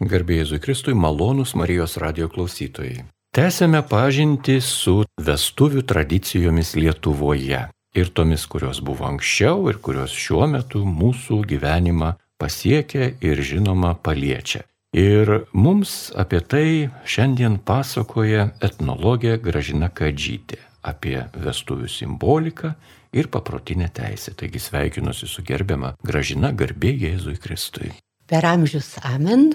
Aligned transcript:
Garbėjai 0.00 0.46
Jėzui 0.46 0.58
Kristui, 0.64 0.94
malonūs 0.96 1.50
Marijos 1.60 1.98
radio 2.00 2.30
klausytojai. 2.32 3.02
Tęsėme 3.36 3.82
pažinti 3.84 4.56
su 4.64 5.02
vestuvių 5.20 5.82
tradicijomis 5.84 6.72
Lietuvoje 6.78 7.60
ir 7.92 8.08
tomis, 8.16 8.46
kurios 8.48 8.80
buvo 8.80 9.04
anksčiau 9.10 9.68
ir 9.68 9.76
kurios 9.84 10.14
šiuo 10.16 10.46
metu 10.48 10.86
mūsų 10.88 11.42
gyvenimą 11.50 12.14
pasiekia 12.40 13.10
ir 13.20 13.42
žinoma 13.44 13.92
paliečia. 14.00 14.62
Ir 14.96 15.44
mums 15.52 16.08
apie 16.16 16.40
tai 16.40 16.68
šiandien 17.04 17.58
pasakoja 17.60 18.48
etnologė 18.64 19.36
Gražina 19.44 19.90
Kadžytė 19.92 20.58
apie 20.80 21.18
vestuvių 21.36 21.90
simboliką 21.92 22.72
ir 23.12 23.28
paprotinę 23.28 23.90
teisę. 23.92 24.32
Taigi 24.32 24.64
sveikinuosi 24.64 25.28
su 25.28 25.44
gerbiama 25.44 25.92
Gražina 26.00 26.54
garbė 26.56 26.94
Jėzui 27.04 27.36
Kristui. 27.36 27.92
Per 28.26 28.48
amžius 28.48 28.96
amen. 29.04 29.50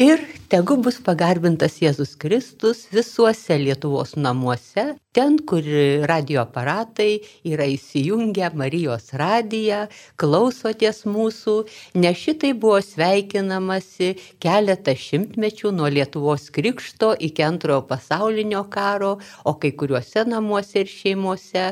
Ir 0.00 0.22
tegu 0.48 0.78
bus 0.80 0.96
pagarbintas 1.04 1.74
Jėzus 1.82 2.14
Kristus 2.16 2.86
visuose 2.88 3.58
Lietuvos 3.60 4.14
namuose, 4.16 4.84
ten, 5.12 5.34
kur 5.44 5.66
radio 6.08 6.38
aparatai 6.40 7.18
yra 7.44 7.66
įsijungę 7.68 8.48
Marijos 8.56 9.10
radiją, 9.20 9.82
klausotės 10.16 11.02
mūsų, 11.04 11.56
nes 12.00 12.16
šitai 12.16 12.54
buvo 12.62 12.78
sveikinamasi 12.86 14.08
keletą 14.40 14.94
šimtmečių 15.02 15.74
nuo 15.76 15.90
Lietuvos 15.92 16.48
krikšto 16.54 17.10
iki 17.28 17.44
antrojo 17.44 17.82
pasaulinio 17.90 18.62
karo, 18.72 19.18
o 19.44 19.52
kai 19.60 19.74
kuriuose 19.76 20.24
namuose 20.32 20.80
ir 20.80 20.94
šeimose 20.94 21.66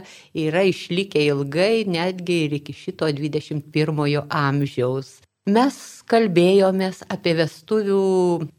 yra 0.44 0.66
išlikę 0.68 1.24
ilgai, 1.30 1.88
netgi 1.88 2.42
ir 2.44 2.58
iki 2.60 2.76
šito 2.76 3.08
21 3.08 4.20
amžiaus 4.28 5.16
mes 5.48 5.76
kalbėjomės 6.08 7.02
apie 7.12 7.34
vestuvių 7.38 8.02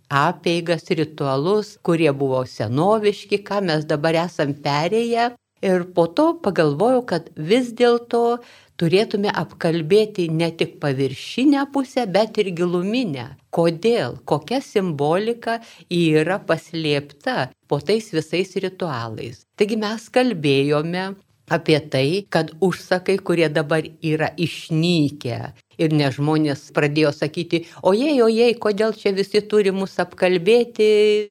apeigas, 0.09 0.87
ritualus, 0.89 1.75
kurie 1.85 2.11
buvo 2.13 2.43
senoviški, 2.49 3.41
ką 3.45 3.61
mes 3.65 3.85
dabar 3.89 4.17
esam 4.25 4.55
perėję. 4.65 5.33
Ir 5.65 5.83
po 5.95 6.05
to 6.07 6.37
pagalvojau, 6.39 7.01
kad 7.03 7.25
vis 7.35 7.73
dėlto 7.75 8.39
turėtume 8.79 9.31
apkalbėti 9.41 10.29
ne 10.31 10.47
tik 10.55 10.77
paviršinę 10.79 11.65
pusę, 11.73 12.05
bet 12.07 12.39
ir 12.39 12.53
giluminę. 12.55 13.25
Kodėl, 13.51 14.21
kokia 14.29 14.61
simbolika 14.63 15.57
yra 15.91 16.39
paslėpta 16.39 17.49
po 17.67 17.81
tais 17.83 18.07
visais 18.15 18.55
ritualais. 18.63 19.43
Taigi 19.59 19.75
mes 19.81 20.07
kalbėjome 20.15 21.09
apie 21.49 21.79
tai, 21.93 22.25
kad 22.29 22.53
užsakai, 22.65 23.17
kurie 23.25 23.49
dabar 23.49 23.87
yra 24.01 24.29
išnykę, 24.37 25.39
ir 25.79 25.95
ne 25.95 26.09
žmonės 26.13 26.67
pradėjo 26.75 27.11
sakyti, 27.15 27.63
ojei, 27.87 28.19
ojei, 28.23 28.53
kodėl 28.65 28.93
čia 28.99 29.13
visi 29.15 29.41
turi 29.51 29.71
mus 29.75 29.95
apkalbėti, 30.03 30.89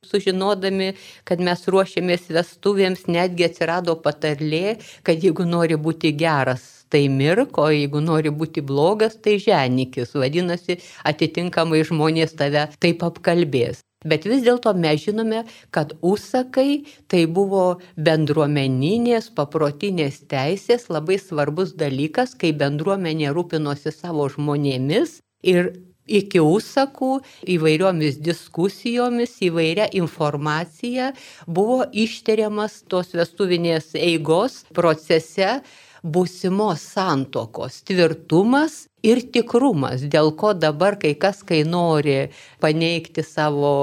sužinodami, 0.09 0.95
kad 1.29 1.43
mes 1.45 1.67
ruošiamės 1.69 2.31
vestuvėms, 2.33 3.07
netgi 3.13 3.49
atsirado 3.49 3.99
patarlė, 4.05 4.79
kad 5.07 5.25
jeigu 5.25 5.47
nori 5.49 5.77
būti 5.77 6.15
geras, 6.17 6.65
tai 6.89 7.05
mirk, 7.13 7.59
o 7.61 7.69
jeigu 7.73 8.01
nori 8.01 8.33
būti 8.33 8.65
blogas, 8.65 9.19
tai 9.21 9.37
ženikis. 9.43 10.17
Vadinasi, 10.17 10.81
atitinkamai 11.09 11.85
žmonės 11.85 12.33
tave 12.41 12.69
taip 12.81 13.05
apkalbės. 13.05 13.85
Bet 14.07 14.29
vis 14.31 14.45
dėlto 14.47 14.71
mes 14.79 15.01
žinome, 15.03 15.43
kad 15.75 15.97
užsakai 16.07 16.85
tai 17.11 17.25
buvo 17.27 17.81
bendruomeninės, 17.99 19.33
paprotinės 19.35 20.21
teisės 20.31 20.87
labai 20.87 21.19
svarbus 21.19 21.75
dalykas, 21.75 22.37
kai 22.39 22.53
bendruomenė 22.55 23.33
rūpinosi 23.35 23.91
savo 23.91 24.29
žmonėmis 24.31 25.19
ir 25.43 25.73
iki 26.09 26.41
užsakų 26.41 27.11
įvairiomis 27.55 28.21
diskusijomis, 28.25 29.35
įvairia 29.45 29.89
informacija 29.99 31.13
buvo 31.47 31.83
ištiriamas 31.93 32.85
tos 32.89 33.13
vestuvinės 33.19 33.93
eigos 33.99 34.63
procese 34.75 35.59
būsimos 36.07 36.87
santokos 36.95 37.83
tvirtumas 37.83 38.87
ir 39.07 39.23
tikrumas, 39.33 40.05
dėl 40.11 40.33
ko 40.37 40.53
dabar 40.55 40.99
kai 41.01 41.15
kas, 41.15 41.43
kai 41.47 41.65
nori 41.65 42.29
paneigti 42.63 43.25
savo 43.27 43.75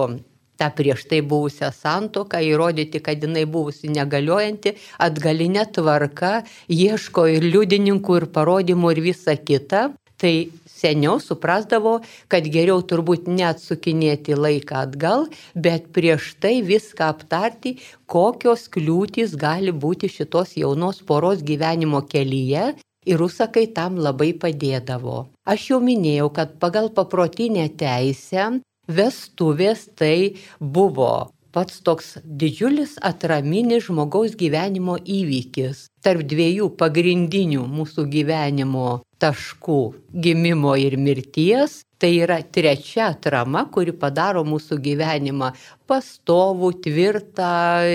tą 0.55 0.69
prieš 0.71 1.05
tai 1.11 1.21
buvusią 1.21 1.71
santoką, 1.75 2.39
įrodyti, 2.39 3.01
kad 3.03 3.23
jinai 3.23 3.45
buvusi 3.45 3.91
negaliojanti, 3.91 4.75
atgalinė 5.03 5.65
tvarka, 5.75 6.45
ieško 6.71 7.27
ir 7.35 7.47
liudininkų, 7.51 8.21
ir 8.21 8.27
parodymų, 8.35 8.95
ir 8.95 9.03
visa 9.11 9.35
kita. 9.35 9.89
Tai 10.15 10.31
seniau 10.71 11.17
suprasdavo, 11.19 11.97
kad 12.31 12.45
geriau 12.47 12.79
turbūt 12.87 13.27
neatsukinėti 13.27 14.37
laiką 14.39 14.85
atgal, 14.85 15.25
bet 15.59 15.89
prieš 15.91 16.29
tai 16.39 16.61
viską 16.63 17.09
aptarti, 17.11 17.75
kokios 18.07 18.69
kliūtis 18.71 19.35
gali 19.35 19.75
būti 19.75 20.07
šitos 20.07 20.55
jaunos 20.55 21.03
poros 21.03 21.43
gyvenimo 21.43 21.99
kelyje. 22.07 22.77
Ir 23.05 23.21
rusakai 23.21 23.67
tam 23.77 23.99
labai 24.01 24.33
padėdavo. 24.41 25.27
Aš 25.45 25.69
jau 25.71 25.79
minėjau, 25.83 26.31
kad 26.33 26.57
pagal 26.61 26.89
paprotinę 26.89 27.67
teisę 27.77 28.49
vestuvės 28.89 29.87
tai 29.97 30.35
buvo 30.59 31.29
pats 31.55 31.79
toks 31.87 32.17
didžiulis 32.25 32.97
atraminis 33.09 33.85
žmogaus 33.87 34.33
gyvenimo 34.35 34.97
įvykis 34.99 35.85
tarp 36.03 36.25
dviejų 36.27 36.67
pagrindinių 36.81 37.63
mūsų 37.77 38.03
gyvenimo 38.11 38.87
taškų- 39.23 39.81
gimimo 40.25 40.75
ir 40.75 40.97
mirties. 40.97 41.81
Tai 41.97 42.11
yra 42.11 42.41
trečia 42.43 43.05
atrama, 43.13 43.61
kuri 43.71 43.93
padaro 43.95 44.43
mūsų 44.43 44.77
gyvenimą 44.87 45.53
pastovų, 45.87 46.73
tvirtą, 46.83 47.87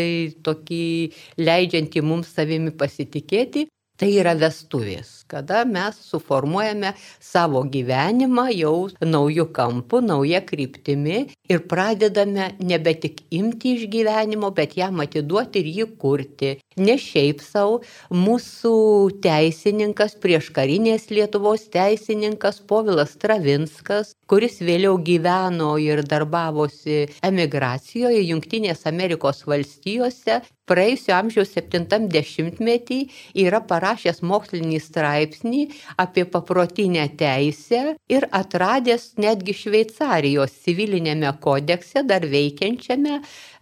tokį 0.43 1.12
leidžiantį 1.37 2.03
mums 2.03 2.32
savimi 2.32 2.72
pasitikėti. 2.72 3.66
Tai 4.00 4.09
yra 4.16 4.33
vestuvės, 4.33 5.19
kada 5.30 5.64
mes 5.64 5.96
suformuojame 6.10 6.92
savo 7.22 7.62
gyvenimą 7.74 8.48
jau 8.56 8.74
naujų 9.04 9.46
kampų, 9.54 10.00
nauja 10.10 10.41
kryptimi 10.46 11.20
ir 11.50 11.62
pradedame 11.70 12.50
nebe 12.58 12.94
tik 12.98 13.22
imti 13.30 13.76
iš 13.78 13.86
gyvenimo, 13.92 14.50
bet 14.54 14.76
jam 14.78 15.02
atiduoti 15.04 15.62
ir 15.62 15.70
jį 15.78 15.86
kurti. 16.02 16.52
Ne 16.80 16.96
šiaip 16.98 17.42
savo, 17.44 17.80
mūsų 18.14 18.74
teisininkas, 19.22 20.14
prieškarinės 20.22 21.08
Lietuvos 21.14 21.66
teisininkas 21.74 22.60
Povilas 22.70 23.16
Travinskas, 23.20 24.14
kuris 24.30 24.60
vėliau 24.62 24.96
gyveno 25.02 25.74
ir 25.82 26.04
darbavosi 26.06 27.02
emigracijoje 27.26 28.22
Junktinės 28.30 28.86
Amerikos 28.90 29.42
valstijose, 29.50 30.40
praėjusio 30.70 31.16
amžiaus 31.16 31.50
70-metį 31.56 33.00
yra 33.42 33.58
parašęs 33.72 34.22
mokslinį 34.22 34.78
straipsnį 34.84 35.19
apie 35.97 36.25
paprotinę 36.34 37.08
teisę 37.22 37.82
ir 38.08 38.28
atradęs 38.42 39.12
netgi 39.25 39.56
Šveicarijos 39.62 40.56
civilinėme 40.64 41.32
kodekse 41.44 42.04
dar 42.12 42.26
veikiančiame 42.36 43.20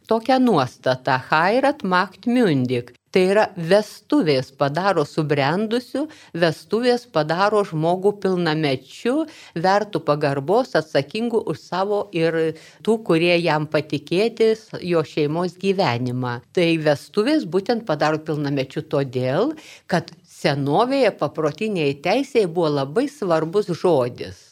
tokią 0.09 0.39
nuostatą 0.41 1.19
Hairat 1.31 1.85
Macht 1.85 2.27
Mündig, 2.27 2.95
Tai 3.09 3.23
yra 3.25 3.45
vestuvės 3.57 4.51
padaro 4.61 5.01
subrendusiu, 5.09 6.03
vestuvės 6.37 7.07
padaro 7.09 7.63
žmogų 7.65 8.13
pilnamečiu, 8.21 9.15
vertų 9.57 10.03
pagarbos, 10.05 10.75
atsakingu 10.77 11.41
už 11.49 11.63
savo 11.63 12.03
ir 12.13 12.37
tų, 12.85 12.99
kurie 13.09 13.33
jam 13.41 13.65
patikėtis 13.73 14.67
jo 14.85 15.01
šeimos 15.09 15.57
gyvenimą. 15.63 16.35
Tai 16.53 16.69
vestuvės 16.85 17.49
būtent 17.49 17.87
padaro 17.89 18.21
pilnamečiu 18.21 18.85
todėl, 18.93 19.55
kad 19.89 20.13
senovėje 20.41 21.15
paprotiniai 21.23 21.97
teisėjai 22.05 22.51
buvo 22.51 22.75
labai 22.81 23.09
svarbus 23.13 23.73
žodis 23.83 24.45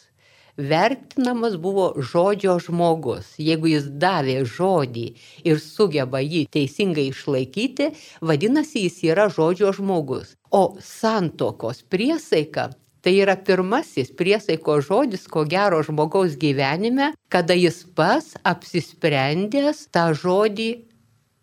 vertinamas 0.56 1.56
buvo 1.56 1.92
žodžio 2.00 2.56
žmogus. 2.64 3.34
Jeigu 3.38 3.70
jis 3.70 3.90
davė 4.00 4.38
žodį 4.48 5.06
ir 5.44 5.60
sugeba 5.60 6.22
jį 6.24 6.46
teisingai 6.52 7.10
išlaikyti, 7.12 7.92
vadinasi, 8.20 8.86
jis 8.86 9.02
yra 9.12 9.28
žodžio 9.28 9.74
žmogus. 9.76 10.34
O 10.50 10.76
santokos 10.80 11.84
priesaika 11.84 12.72
Tai 13.06 13.12
yra 13.14 13.36
pirmasis 13.38 14.08
priesaiko 14.18 14.80
žodis, 14.82 15.28
ko 15.30 15.44
gero 15.46 15.78
žmogaus 15.86 16.32
gyvenime, 16.42 17.12
kada 17.30 17.54
jis 17.54 17.84
pas 17.94 18.32
apsisprendęs 18.42 19.84
tą 19.94 20.08
žodį 20.10 20.66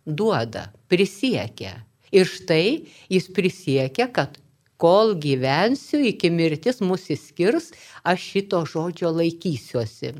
duoda, 0.03 0.65
prisiekia. 0.91 1.77
Ir 2.13 2.29
štai 2.29 2.85
jis 3.09 3.29
prisiekia, 3.33 4.07
kad 4.13 4.37
kol 4.77 5.15
gyvensiu, 5.17 6.01
iki 6.05 6.29
mirtis 6.29 6.81
mus 6.83 7.07
įskirs, 7.13 7.71
aš 8.05 8.27
šito 8.33 8.61
žodžio 8.69 9.09
laikysiuosi. 9.17 10.13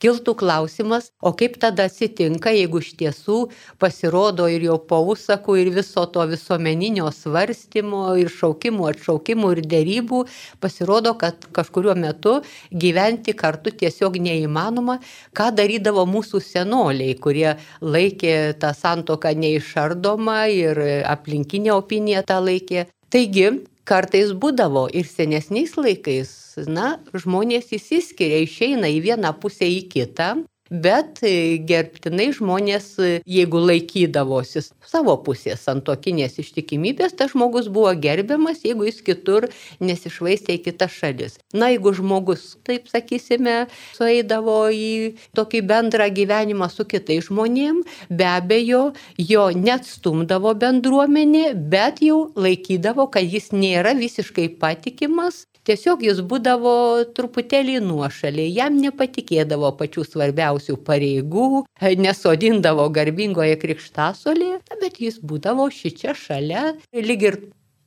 Kiltų 0.00 0.34
klausimas, 0.40 1.10
o 1.20 1.32
kaip 1.36 1.58
tada 1.62 1.86
atsitinka, 1.90 2.52
jeigu 2.54 2.80
iš 2.82 2.92
tiesų 3.00 3.38
pasirodo 3.82 4.48
ir 4.50 4.64
jau 4.68 4.78
po 4.90 5.00
užsakų 5.12 5.56
ir 5.62 5.70
viso 5.74 6.04
to 6.14 6.24
visuomeninio 6.30 7.10
svarstymo 7.14 8.02
ir 8.20 8.32
šaukimų, 8.32 8.88
atšaukimų 8.94 9.52
ir 9.56 9.62
dėrybų, 9.74 10.22
pasirodo, 10.62 11.14
kad 11.20 11.48
kažkurio 11.56 11.96
metu 11.98 12.38
gyventi 12.72 13.34
kartu 13.36 13.74
tiesiog 13.82 14.20
neįmanoma, 14.22 15.00
ką 15.36 15.50
darydavo 15.56 16.06
mūsų 16.08 16.42
senoliai, 16.44 17.16
kurie 17.20 17.56
laikė 17.80 18.36
tą 18.60 18.72
santoką 18.76 19.34
neišardomą 19.36 20.40
ir 20.54 20.80
aplinkinė 21.10 21.74
opinija 21.76 22.24
tą 22.26 22.40
laikė. 22.44 22.88
Taigi, 23.10 23.48
kartais 23.90 24.30
būdavo 24.42 24.86
ir 24.94 25.08
senesniais 25.10 25.74
laikais, 25.78 26.30
na, 26.70 27.00
žmonės 27.14 27.72
įsiskiria, 27.74 28.44
išeina 28.46 28.90
į 28.90 29.00
vieną 29.08 29.34
pusę 29.42 29.66
į 29.66 29.82
kitą, 29.92 30.30
bet 30.70 31.20
e, 31.26 31.58
gerbtinai 31.66 32.30
žmonės, 32.36 32.86
e, 33.02 33.10
jeigu 33.28 33.60
laikydavosi 33.60 34.62
savo 34.86 35.16
pusės 35.26 35.64
santokinės 35.66 36.38
ištikimybės, 36.42 37.16
tas 37.18 37.34
žmogus 37.34 37.68
buvo 37.72 37.92
gerbiamas, 37.98 38.62
jeigu 38.64 38.86
jis 38.88 39.02
kitur 39.06 39.48
nesišvaistė 39.82 40.56
į 40.58 40.62
kitas 40.68 40.94
šalis. 40.94 41.36
Na, 41.52 41.72
jeigu 41.74 41.92
žmogus, 41.98 42.54
taip 42.66 42.88
sakysime, 42.90 43.66
sueidavo 43.98 44.62
į 44.70 45.18
tokį 45.36 45.64
bendrą 45.66 46.08
gyvenimą 46.14 46.70
su 46.72 46.86
kitais 46.88 47.26
žmonėm, 47.28 47.82
be 48.08 48.30
abejo, 48.30 48.84
jo 49.18 49.50
net 49.54 49.88
stumdavo 49.90 50.54
bendruomenė, 50.54 51.50
bet 51.54 52.02
jau 52.04 52.30
laikydavo, 52.38 53.10
kad 53.10 53.26
jis 53.26 53.50
nėra 53.54 53.96
visiškai 53.98 54.48
patikimas 54.62 55.44
Tiesiog 55.68 56.00
jis 56.02 56.22
būdavo 56.24 56.70
truputėlį 57.14 57.76
nuošaliai, 57.84 58.48
jam 58.56 58.78
nepatikėdavo 58.80 59.68
pačių 59.76 60.06
svarbiausių 60.08 60.59
pareigų, 60.86 61.64
nesodindavo 62.00 62.88
garbingoje 62.92 63.56
krikštasolėje, 63.62 64.60
bet 64.82 65.00
jis 65.00 65.20
būdavo 65.22 65.68
šičia 65.72 66.16
šalia, 66.18 66.74
lyg 66.94 67.26
ir 67.28 67.40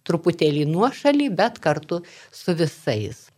truputėlį 0.08 0.66
nuošalį, 0.72 1.30
bet 1.36 1.60
kartu 1.64 2.02
su 2.31 2.56
visais. 2.58 3.32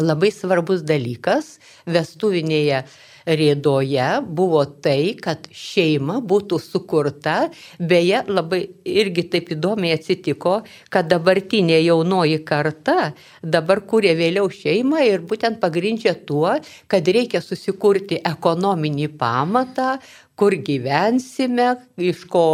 Labai 0.00 0.32
svarbus 0.32 0.82
dalykas 0.86 1.58
vestuvinėje 1.86 2.84
rėdoje 3.26 4.06
buvo 4.24 4.62
tai, 4.84 5.14
kad 5.20 5.44
šeima 5.52 6.20
būtų 6.24 6.58
sukurta, 6.62 7.50
beje, 7.78 8.22
labai 8.28 8.62
irgi 8.88 9.26
taip 9.32 9.52
įdomiai 9.56 9.98
atsitiko, 9.98 10.60
kad 10.92 11.10
dabartinė 11.10 11.80
jaunoji 11.82 12.40
karta 12.48 13.12
dabar 13.42 13.84
kūrė 13.84 14.16
vėliau 14.18 14.48
šeimą 14.52 15.04
ir 15.08 15.26
būtent 15.28 15.60
pagrindžia 15.60 16.16
tuo, 16.26 16.56
kad 16.90 17.12
reikia 17.12 17.42
susikurti 17.44 18.20
ekonominį 18.24 19.12
pamatą, 19.20 19.98
kur 20.40 20.56
gyvensime, 20.56 21.74
iš 22.00 22.24
ko 22.32 22.48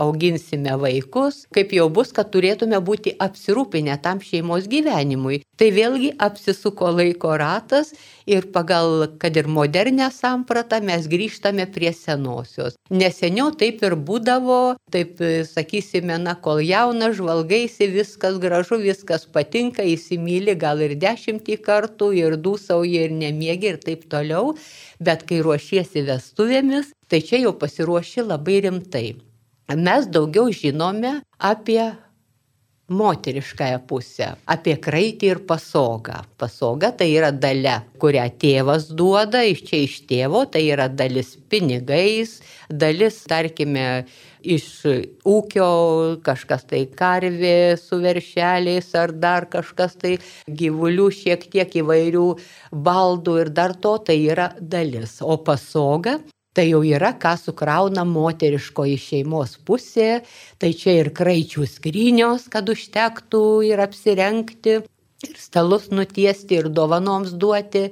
auginsime 0.00 0.74
vaikus, 0.80 1.44
kaip 1.54 1.74
jau 1.76 1.88
bus, 1.92 2.12
kad 2.16 2.30
turėtume 2.32 2.80
būti 2.84 3.14
apsirūpinę 3.20 3.98
tam 4.04 4.22
šeimos 4.24 4.68
gyvenimui. 4.70 5.42
Tai 5.60 5.68
vėlgi 5.76 6.14
apsisuko 6.24 6.88
laiko 6.94 7.34
ratas 7.36 7.92
ir 8.30 8.46
pagal, 8.54 9.06
kad 9.20 9.36
ir 9.36 9.48
modernę 9.50 10.08
sampratą 10.14 10.80
mes 10.84 11.08
grįžtame 11.10 11.66
prie 11.74 11.92
senosios. 11.96 12.78
Neseniau 12.90 13.52
taip 13.60 13.84
ir 13.84 13.96
būdavo, 14.08 14.60
taip 14.94 15.20
sakysime, 15.50 16.16
na, 16.24 16.36
kol 16.40 16.62
jaunas 16.64 17.18
žvalgaisi, 17.20 17.90
viskas 17.92 18.40
gražu, 18.42 18.80
viskas 18.80 19.28
patinka, 19.28 19.84
įsimylė 19.84 20.56
gal 20.60 20.80
ir 20.86 20.96
dešimtį 21.00 21.60
kartų 21.66 22.12
ir 22.22 22.38
dūsauja 22.40 23.08
ir 23.08 23.16
nemiegi 23.20 23.74
ir 23.74 23.82
taip 23.84 24.08
toliau, 24.10 24.54
bet 25.00 25.26
kai 25.28 25.42
ruošiesi 25.44 26.06
vestuvėmis, 26.08 26.94
tai 27.10 27.20
čia 27.26 27.44
jau 27.44 27.52
pasiruoši 27.60 28.24
labai 28.30 28.62
rimtai 28.68 29.08
mes 29.76 30.06
daugiau 30.10 30.50
žinome 30.52 31.20
apie 31.38 31.82
moteriškąją 32.90 33.78
pusę, 33.86 34.32
apie 34.50 34.74
kraitį 34.82 35.28
ir 35.30 35.40
pasogą. 35.46 36.24
Pasoga 36.40 36.90
tai 36.90 37.12
yra 37.14 37.30
dalė, 37.30 37.76
kurią 38.02 38.24
tėvas 38.42 38.88
duoda 38.98 39.44
iš 39.46 39.62
čia 39.68 39.84
iš 39.84 39.94
tėvo, 40.10 40.42
tai 40.50 40.64
yra 40.72 40.88
dalis 40.90 41.36
pinigais, 41.50 42.40
dalis, 42.66 43.20
tarkime, 43.30 43.86
iš 44.42 44.66
ūkio 45.28 45.68
kažkas 46.24 46.66
tai 46.70 46.82
karvė 46.96 47.76
su 47.78 48.00
veršeliais 48.02 48.90
ar 48.98 49.12
dar 49.12 49.46
kažkas 49.52 49.96
tai 50.00 50.16
gyvulių 50.48 51.10
šiek 51.14 51.46
tiek 51.52 51.78
įvairių 51.82 52.26
baldų 52.72 53.38
ir 53.44 53.54
dar 53.54 53.76
to 53.76 53.96
tai 54.06 54.18
yra 54.24 54.50
dalis. 54.60 55.20
O 55.20 55.36
pasoga 55.44 56.18
Tai 56.50 56.64
jau 56.66 56.80
yra, 56.82 57.12
ką 57.14 57.36
sukrauna 57.38 58.02
moteriškoji 58.10 58.96
šeimos 58.98 59.52
pusė, 59.66 60.24
tai 60.58 60.72
čia 60.74 60.96
ir 60.98 61.12
kraičių 61.14 61.66
skrynios, 61.70 62.48
kad 62.50 62.66
užtektų 62.72 63.42
ir 63.68 63.82
apsirengti, 63.84 64.80
ir 65.28 65.36
stalus 65.38 65.90
nutiesti, 65.94 66.58
ir 66.58 66.70
dovanoms 66.74 67.36
duoti. 67.38 67.90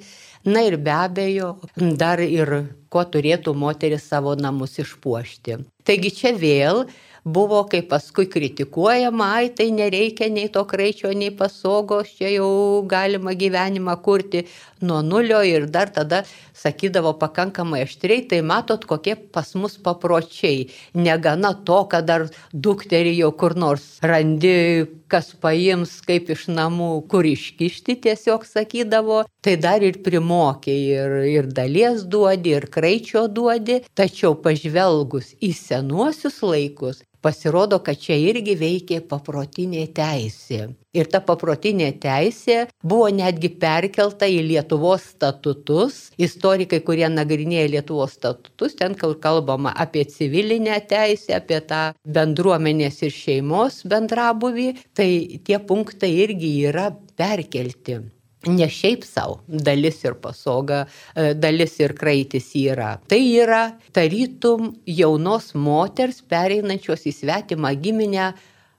Na 0.49 0.63
ir 0.67 0.79
be 0.83 0.91
abejo, 0.95 1.53
dar 2.01 2.23
ir 2.25 2.51
kuo 2.91 3.03
turėtų 3.05 3.55
moteris 3.59 4.07
savo 4.11 4.35
namus 4.39 4.79
išpuošti. 4.83 5.59
Taigi 5.87 6.13
čia 6.15 6.33
vėl 6.35 6.87
buvo, 7.35 7.63
kaip 7.71 7.89
paskui 7.93 8.27
kritikuojama, 8.31 9.29
ai 9.41 9.51
tai 9.55 9.69
nereikia 9.75 10.29
nei 10.33 10.49
to 10.53 10.65
kraičio, 10.69 11.13
nei 11.13 11.31
pasogos, 11.35 12.15
čia 12.19 12.33
jau 12.33 12.51
galima 12.89 13.35
gyvenimą 13.39 13.97
kurti 14.05 14.45
nuo 14.81 15.01
nulio. 15.03 15.41
Ir 15.45 15.69
dar 15.71 15.93
tada 15.95 16.23
sakydavo 16.57 17.15
pakankamai 17.21 17.85
aštriai, 17.87 18.27
tai 18.31 18.41
matot, 18.43 18.85
kokie 18.89 19.17
pas 19.17 19.55
mus 19.55 19.79
papročiai. 19.83 20.69
Negana 20.95 21.55
to, 21.65 21.83
kad 21.93 22.09
dar 22.09 22.29
dukterį 22.53 23.17
jau 23.21 23.33
kur 23.39 23.57
nors 23.59 23.87
randi, 24.03 24.87
kas 25.09 25.33
paims, 25.41 25.99
kaip 26.07 26.31
iš 26.35 26.47
namų, 26.53 26.91
kur 27.11 27.27
iškišti, 27.29 27.99
tiesiog 28.05 28.47
sakydavo, 28.49 29.23
tai 29.45 29.57
dar 29.61 29.85
ir 29.87 30.01
primokė, 30.05 30.75
ir, 30.95 31.19
ir 31.33 31.51
dalies 31.55 32.05
duodi, 32.11 32.57
ir 32.59 32.69
kraičio 32.73 33.27
duodi, 33.33 33.81
tačiau 33.99 34.37
pažvelgus 34.45 35.35
į 35.41 35.55
senuosius 35.57 36.43
laikus, 36.45 37.03
Pasirodo, 37.21 37.81
kad 37.83 37.99
čia 37.99 38.15
irgi 38.15 38.55
veikė 38.59 39.01
paprotinė 39.11 39.89
teisė. 39.95 40.69
Ir 40.95 41.09
ta 41.11 41.19
paprotinė 41.23 41.89
teisė 42.03 42.59
buvo 42.83 43.09
netgi 43.15 43.51
perkelta 43.61 44.29
į 44.31 44.39
Lietuvos 44.47 45.09
statutus. 45.15 45.99
Istorikai, 46.19 46.79
kurie 46.87 47.09
nagrinėja 47.11 47.73
Lietuvos 47.75 48.15
statutus, 48.19 48.77
ten 48.79 48.95
kalbama 48.99 49.75
apie 49.75 50.05
civilinę 50.11 50.79
teisę, 50.91 51.35
apie 51.41 51.59
tą 51.67 51.81
bendruomenės 52.07 53.03
ir 53.03 53.15
šeimos 53.15 53.83
bendrabuvį, 53.91 54.69
tai 54.95 55.11
tie 55.43 55.59
punktai 55.59 56.15
irgi 56.23 56.55
yra 56.71 56.93
perkelti 57.19 57.99
ne 58.47 58.69
šiaip 58.71 59.05
savo 59.05 59.41
dalis 59.49 60.05
ir 60.05 60.15
pasoga, 60.23 60.85
e, 61.15 61.35
dalis 61.35 61.79
ir 61.81 61.95
kraitis 61.99 62.53
yra. 62.55 62.99
Tai 63.09 63.19
yra 63.19 63.63
tarytum 63.93 64.75
jaunos 64.87 65.55
moters 65.55 66.23
pereinančios 66.23 67.07
į 67.09 67.15
svetimą 67.23 67.75
giminę 67.83 68.33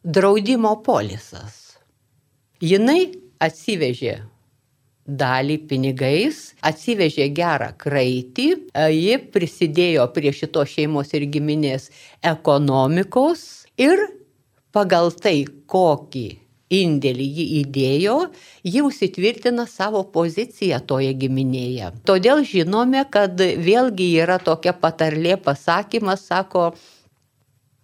draudimo 0.04 0.78
polisas. 0.84 1.78
Jinai 2.62 3.12
atsivežė 3.40 4.20
dalį 5.10 5.58
pinigais, 5.70 6.54
atsivežė 6.62 7.30
gerą 7.34 7.72
kraitį, 7.82 8.48
e, 8.74 8.90
ji 8.94 9.18
prisidėjo 9.34 10.06
prie 10.14 10.32
šito 10.32 10.64
šeimos 10.66 11.14
ir 11.18 11.26
giminės 11.26 11.90
ekonomikos 12.22 13.66
ir 13.78 14.06
pagal 14.72 15.12
tai, 15.12 15.48
kokį 15.66 16.49
indėlį 16.70 17.26
jį 17.38 17.46
įdėjo, 17.64 18.16
ji 18.64 18.84
užsitvirtina 18.86 19.66
savo 19.70 20.04
poziciją 20.14 20.80
toje 20.86 21.14
giminėje. 21.18 21.92
Todėl 22.06 22.44
žinome, 22.46 23.04
kad 23.10 23.42
vėlgi 23.42 24.12
yra 24.22 24.38
tokia 24.38 24.76
patarlė 24.78 25.40
pasakymas, 25.42 26.28
sako, 26.30 26.72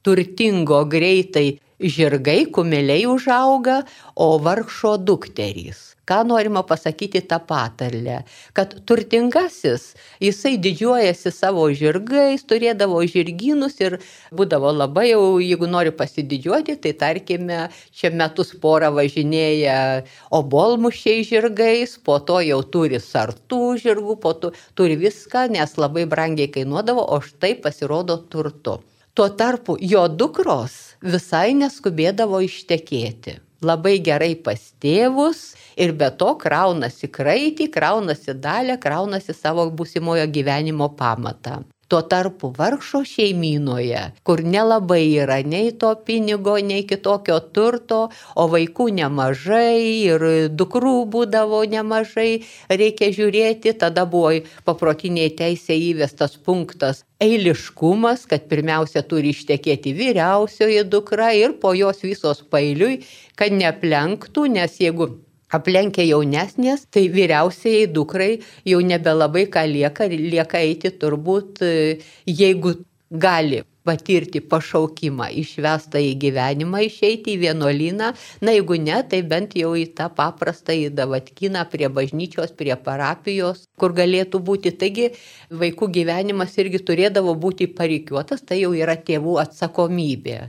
turtingo 0.05 0.83
greitai 0.85 1.57
žirgai 1.79 2.45
kumeliai 2.51 3.05
užauga, 3.09 3.83
o 4.15 4.37
vargšo 4.39 4.97
dukterys. 4.97 5.95
Ką 6.05 6.21
norima 6.29 6.61
pasakyti 6.61 7.21
tą 7.25 7.39
patarlę? 7.49 8.19
Kad 8.53 8.75
turtingasis, 8.85 9.95
jisai 10.21 10.59
didžiuojasi 10.61 11.31
savo 11.33 11.65
žirgais, 11.73 12.45
turėdavo 12.45 13.01
žirginus 13.09 13.81
ir 13.81 13.97
būdavo 14.29 14.69
labai 14.69 15.07
jau, 15.09 15.23
jeigu 15.41 15.65
nori 15.65 15.89
pasididžiuoti, 15.89 16.77
tai 16.83 16.93
tarkime, 16.93 17.59
čia 17.89 18.13
metus 18.13 18.53
porą 18.61 18.93
važinėja 18.93 20.05
obolmušiai 20.29 21.25
žirgais, 21.25 21.97
po 21.97 22.21
to 22.21 22.37
jau 22.45 22.61
turi 22.61 23.01
sartų 23.01 23.63
žirgų, 23.81 24.21
po 24.21 24.37
to 24.37 24.53
turi 24.77 25.01
viską, 25.01 25.49
nes 25.57 25.73
labai 25.81 26.05
brangiai 26.05 26.53
kainuodavo, 26.53 27.01
o 27.01 27.17
štai 27.25 27.55
pasirodo 27.65 28.21
turtu. 28.29 28.83
Tuo 29.15 29.29
tarpu 29.31 29.77
jo 29.79 30.01
dukros 30.11 30.73
visai 30.99 31.53
neskubėdavo 31.55 32.41
ištekėti 32.43 33.37
labai 33.65 33.95
gerai 34.03 34.33
pas 34.47 34.61
tėvus 34.83 35.53
ir 35.79 35.93
be 35.99 36.09
to 36.19 36.33
kraunasi 36.41 37.09
kraitį, 37.17 37.69
kraunasi 37.71 38.35
dalę, 38.47 38.77
kraunasi 38.81 39.35
savo 39.37 39.67
būsimojo 39.71 40.27
gyvenimo 40.37 40.89
pamatą. 40.99 41.63
Tuo 41.87 42.01
tarpu 42.01 42.49
vargšo 42.57 43.03
šeimynoje, 43.05 43.99
kur 44.25 44.41
nelabai 44.41 45.03
yra 45.21 45.35
nei 45.45 45.69
to 45.81 45.91
pinigo, 46.07 46.55
nei 46.57 46.81
kitokio 46.89 47.37
turto, 47.53 47.99
o 48.33 48.45
vaikų 48.49 48.87
nemažai 48.99 49.77
ir 50.07 50.25
dukrų 50.49 50.95
būdavo 51.13 51.59
nemažai, 51.69 52.41
reikia 52.69 53.11
žiūrėti, 53.13 53.75
tada 53.83 54.07
buvo 54.09 54.33
paprotiniai 54.65 55.29
teisė 55.37 55.77
įvestas 55.91 56.33
punktas 56.41 57.03
eiliškumas, 57.21 58.25
kad 58.33 58.49
pirmiausia 58.49 59.05
turi 59.05 59.35
ištekėti 59.35 59.93
vyriausioji 59.93 60.87
dukra 60.89 61.29
ir 61.37 61.53
po 61.61 61.75
jos 61.77 62.01
visos 62.01 62.41
pailiui, 62.49 63.03
kad 63.37 63.53
neplenktų, 63.53 64.49
nes 64.57 64.81
jeigu 64.81 65.11
aplenkia 65.53 66.05
jaunesnės, 66.07 66.87
tai 66.91 67.07
vyriausiai 67.13 67.85
dukrai 67.91 68.39
jau 68.65 68.81
nebelabai 68.81 69.45
ką 69.51 69.65
lieka, 69.69 70.09
lieka 70.09 70.61
eiti 70.63 70.91
turbūt, 71.01 71.61
e, 71.61 72.01
jeigu 72.25 72.75
gali 73.11 73.63
patirti 73.85 74.41
pašaukimą, 74.41 75.27
išvestą 75.41 76.01
į 76.01 76.15
gyvenimą, 76.23 76.81
išeiti 76.87 77.35
į 77.35 77.41
vienuolyną, 77.43 78.11
na 78.41 78.55
jeigu 78.55 78.79
ne, 78.81 78.97
tai 79.11 79.21
bent 79.21 79.53
jau 79.59 79.75
į 79.77 79.85
tą 79.97 80.09
paprastą 80.17 80.73
į 80.73 80.89
davatkiną 80.97 81.67
prie 81.69 81.89
bažnyčios, 81.93 82.55
prie 82.57 82.73
parapijos, 82.87 83.67
kur 83.77 83.93
galėtų 83.93 84.41
būti. 84.49 84.73
Taigi 84.81 85.11
vaikų 85.53 85.91
gyvenimas 85.99 86.57
irgi 86.57 86.81
turėdavo 86.87 87.37
būti 87.37 87.69
parikiuotas, 87.77 88.41
tai 88.41 88.63
jau 88.63 88.73
yra 88.73 88.97
tėvų 88.97 89.37
atsakomybė 89.45 90.39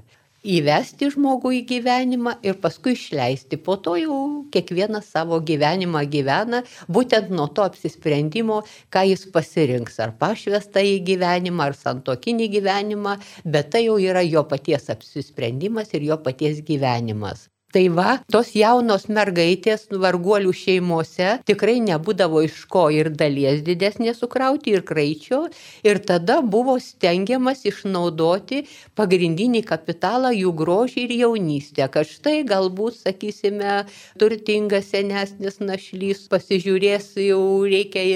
įvesti 0.54 1.10
žmogų 1.14 1.52
į 1.58 1.62
gyvenimą 1.70 2.36
ir 2.46 2.58
paskui 2.62 2.94
išleisti. 2.96 3.58
Po 3.58 3.76
to 3.82 3.96
jau 4.00 4.18
kiekvienas 4.54 5.10
savo 5.14 5.40
gyvenimą 5.50 6.04
gyvena, 6.12 6.62
būtent 6.92 7.32
nuo 7.34 7.48
to 7.56 7.66
apsisprendimo, 7.66 8.62
ką 8.94 9.06
jis 9.10 9.26
pasirinks, 9.34 9.98
ar 10.04 10.14
pašvestą 10.20 10.84
į 10.86 11.00
gyvenimą, 11.10 11.70
ar 11.70 11.80
santokinį 11.80 12.48
gyvenimą, 12.58 13.18
bet 13.44 13.74
tai 13.74 13.86
jau 13.88 13.98
yra 14.02 14.24
jo 14.26 14.46
paties 14.46 14.90
apsisprendimas 14.94 15.92
ir 15.96 16.08
jo 16.12 16.22
paties 16.22 16.62
gyvenimas. 16.66 17.48
Tai 17.76 17.88
va, 17.92 18.12
tos 18.32 18.54
jaunos 18.56 19.02
mergaitės 19.12 19.82
varguolių 20.00 20.52
šeimose 20.56 21.34
tikrai 21.44 21.74
nebūdavo 21.84 22.40
iš 22.46 22.62
ko 22.72 22.86
ir 22.88 23.10
dalies 23.12 23.58
didesnės 23.66 24.22
sukrauti, 24.22 24.72
ir 24.72 24.80
kraičio. 24.88 25.42
Ir 25.84 26.00
tada 26.08 26.38
buvo 26.40 26.78
stengiamas 26.80 27.66
išnaudoti 27.68 28.62
pagrindinį 28.96 29.60
kapitalą 29.68 30.30
jų 30.32 30.54
grožį 30.56 31.04
ir 31.04 31.12
jaunystę. 31.18 31.90
Kad 31.92 32.08
štai 32.08 32.38
galbūt, 32.48 32.96
sakysime, 33.02 33.82
turtingas 34.16 34.88
senesnis 34.94 35.60
našlys 35.60 36.24
pasižiūrės, 36.32 37.12
jau 37.28 37.42
reikia 37.68 38.06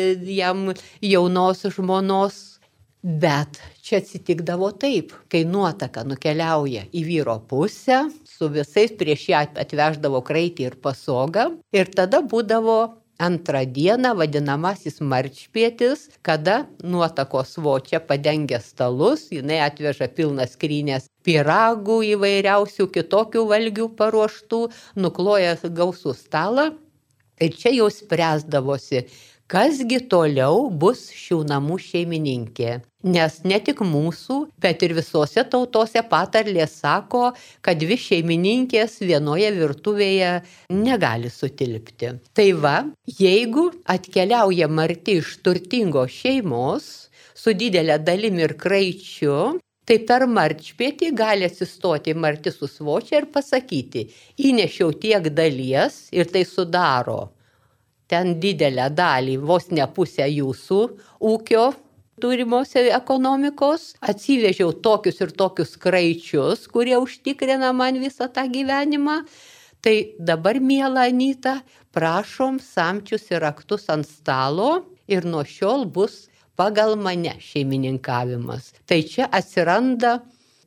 jam 0.40 0.70
jaunos 1.04 1.68
žmonos 1.76 2.40
Bet 3.02 3.56
čia 3.80 3.96
atsitikdavo 4.02 4.70
taip, 4.76 5.14
kai 5.32 5.40
nuotaka 5.48 6.02
nukeliauja 6.04 6.82
į 6.92 7.04
vyro 7.06 7.38
pusę, 7.48 8.02
su 8.28 8.50
visais 8.52 8.92
prieš 8.92 9.22
ją 9.30 9.44
atveždavo 9.62 10.20
kraitį 10.20 10.66
ir 10.68 10.76
pasogą, 10.84 11.46
ir 11.72 11.88
tada 11.96 12.20
būdavo 12.20 12.76
antrą 13.20 13.62
dieną 13.64 14.12
vadinamasis 14.20 15.00
marčpėtis, 15.00 16.10
kada 16.20 16.66
nuotakos 16.84 17.56
vočia 17.64 18.02
padengia 18.04 18.60
stalus, 18.60 19.30
jinai 19.32 19.62
atveža 19.64 20.10
pilnas 20.12 20.52
skrynės 20.58 21.08
piragų 21.24 22.02
įvairiausių 22.14 22.88
kitokių 22.98 23.46
valgių 23.48 23.88
paruoštų, 23.96 24.60
nukloja 25.00 25.56
gausų 25.64 26.16
stalą. 26.20 26.70
Ir 27.40 27.56
čia 27.56 27.72
jau 27.72 27.88
spręsdavosi, 27.88 29.06
kasgi 29.50 29.98
toliau 30.06 30.68
bus 30.82 31.08
šių 31.10 31.40
namų 31.50 31.78
šeimininkė. 31.82 32.74
Nes 33.10 33.38
ne 33.48 33.56
tik 33.66 33.80
mūsų, 33.82 34.36
bet 34.62 34.84
ir 34.86 34.92
visose 34.94 35.42
tautose 35.52 36.02
patarlės 36.06 36.76
sako, 36.82 37.30
kad 37.64 37.80
dvi 37.80 37.96
šeimininkės 37.98 38.98
vienoje 39.02 39.48
virtuvėje 39.56 40.34
negali 40.76 41.32
sutilpti. 41.32 42.12
Tai 42.36 42.46
va, 42.62 42.76
jeigu 43.22 43.70
atkeliauja 43.90 44.68
marti 44.68 45.18
iš 45.22 45.32
turtingos 45.42 46.14
šeimos, 46.20 46.86
su 47.34 47.56
didelė 47.56 47.98
dalimi 48.04 48.46
ir 48.46 48.54
kraičiu, 48.60 49.40
tai 49.88 49.98
per 50.06 50.28
marčpėtį 50.30 51.10
gali 51.16 51.48
atsistoti 51.48 52.14
marti 52.14 52.54
su 52.54 52.70
svočia 52.70 53.24
ir 53.24 53.30
pasakyti, 53.34 54.06
įnešiau 54.38 54.94
tiek 55.02 55.32
dalies 55.34 56.04
ir 56.14 56.30
tai 56.30 56.46
sudaro 56.46 57.32
ten 58.10 58.34
didelę 58.42 58.88
dalį, 58.94 59.38
vos 59.46 59.70
ne 59.70 59.86
pusę 59.94 60.26
jūsų 60.26 60.80
ūkio 61.30 61.70
turimos 62.20 62.74
ekonomikos, 62.76 63.94
atsivežiau 64.04 64.74
tokius 64.84 65.22
ir 65.24 65.32
tokius 65.32 65.76
kraičius, 65.80 66.66
kurie 66.68 66.98
užtikrina 67.00 67.72
man 67.72 68.00
visą 68.02 68.28
tą 68.28 68.44
gyvenimą. 68.52 69.22
Tai 69.80 69.94
dabar, 70.20 70.58
mėla 70.60 71.06
Anyta, 71.08 71.62
prašom 71.96 72.58
samčius 72.60 73.30
ir 73.32 73.40
raktus 73.40 73.88
ant 73.88 74.04
stalo 74.04 74.82
ir 75.08 75.24
nuo 75.24 75.40
šiol 75.48 75.86
bus 75.88 76.26
pagal 76.60 76.98
mane 77.00 77.32
šeimininkavimas. 77.40 78.74
Tai 78.84 79.00
čia 79.08 79.30
atsiranda 79.32 80.18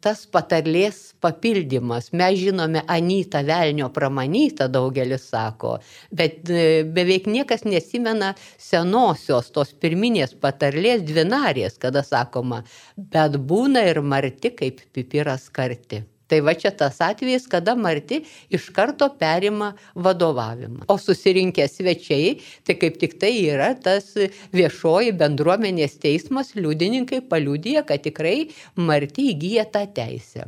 tas 0.04 0.26
patarlės 0.28 1.00
papildymas. 1.24 2.12
Mes 2.20 2.38
žinome 2.42 2.84
Anytą 2.92 3.44
velnio 3.48 3.90
pramanytą, 3.96 4.68
daugelis 4.72 5.30
sako, 5.32 5.78
bet 6.12 6.52
e, 6.52 6.84
beveik 6.84 7.30
niekas 7.32 7.66
nesimena 7.68 8.34
senosios 8.60 9.52
tos 9.56 9.74
pirminės 9.74 10.36
patarlės 10.44 11.06
dvinarės, 11.08 11.80
kada 11.82 12.04
sakoma, 12.08 12.64
bet 12.98 13.40
būna 13.52 13.88
ir 13.92 14.04
marti 14.04 14.54
kaip 14.58 14.84
pipiras 14.94 15.50
karti. 15.54 16.04
Tai 16.34 16.40
va 16.42 16.56
čia 16.58 16.72
tas 16.74 16.96
atvejis, 17.06 17.44
kada 17.46 17.76
Marti 17.78 18.18
iš 18.50 18.72
karto 18.74 19.06
perima 19.20 19.68
vadovavimą. 19.94 20.88
O 20.90 20.96
susirinkę 20.98 21.68
svečiai, 21.70 22.40
tai 22.66 22.74
kaip 22.82 22.98
tik 22.98 23.20
tai 23.22 23.30
yra 23.52 23.68
tas 23.78 24.08
viešoji 24.56 25.14
bendruomenės 25.20 26.00
teismas, 26.02 26.56
liudininkai 26.58 27.20
paliūdė, 27.30 27.84
kad 27.86 28.02
tikrai 28.08 28.48
Marti 28.74 29.28
įgyja 29.36 29.68
tą 29.76 29.84
teisę. 29.94 30.48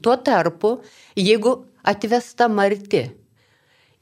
Tuo 0.00 0.16
tarpu, 0.24 0.78
jeigu 1.20 1.52
atvesta 1.84 2.48
Marti 2.48 3.04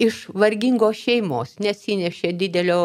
iš 0.07 0.29
vargingos 0.39 1.03
šeimos 1.03 1.59
nesinešė 1.63 2.31
didelio 2.39 2.83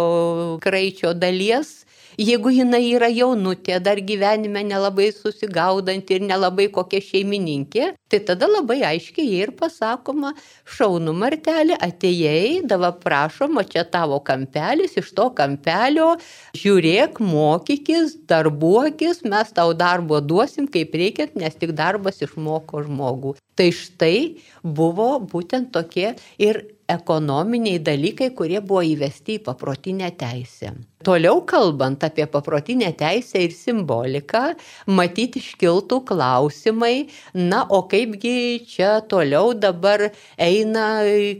kraičio 0.65 1.13
dalies, 1.13 1.83
jeigu 2.17 2.51
jinai 2.51 2.81
yra 2.95 3.07
jaunutė, 3.13 3.77
dar 3.83 3.99
gyvenime 4.01 4.63
nelabai 4.65 5.11
susigaudanti 5.13 6.17
ir 6.17 6.25
nelabai 6.25 6.67
kokia 6.73 7.01
šeimininkė, 7.03 7.91
tai 8.09 8.19
tada 8.25 8.49
labai 8.49 8.79
aiškiai 8.89 9.27
jai 9.27 9.43
ir 9.45 9.53
pasakoma, 9.59 10.33
šaunu 10.77 11.13
martelį, 11.13 11.77
atėjai, 11.87 12.63
dava 12.67 12.91
prašom, 13.03 13.59
o 13.61 13.65
čia 13.67 13.85
tavo 13.85 14.19
kampelis, 14.25 14.97
iš 14.97 15.11
to 15.17 15.29
kampelio 15.37 16.15
žiūrėk, 16.57 17.21
mokykis, 17.21 18.17
darbuokis, 18.29 19.21
mes 19.27 19.53
tau 19.53 19.75
darbo 19.77 20.21
duosim 20.21 20.69
kaip 20.71 20.95
reikia, 20.97 21.29
nes 21.37 21.59
tik 21.59 21.75
darbas 21.77 22.23
išmoko 22.25 22.81
žmogų. 22.87 23.35
Tai 23.57 23.69
štai 23.73 24.17
buvo 24.61 25.15
būtent 25.21 25.71
tokie 25.73 26.15
ir 26.41 26.65
ekonominiai 26.87 27.79
dalykai, 27.83 28.29
kurie 28.35 28.59
buvo 28.63 28.81
įvesti 28.87 29.37
į 29.37 29.43
paprotinę 29.47 30.09
teisę. 30.19 30.71
Toliau 31.07 31.41
kalbant 31.47 32.03
apie 32.03 32.25
paprotinę 32.31 32.93
teisę 32.97 33.43
ir 33.45 33.55
simboliką, 33.55 34.43
matyti 34.87 35.43
iškiltų 35.43 36.01
klausimai, 36.07 37.07
na, 37.35 37.65
o 37.69 37.83
kaipgi 37.91 38.63
čia 38.67 38.97
toliau 39.03 39.53
dabar 39.53 40.09
eina, 40.37 40.87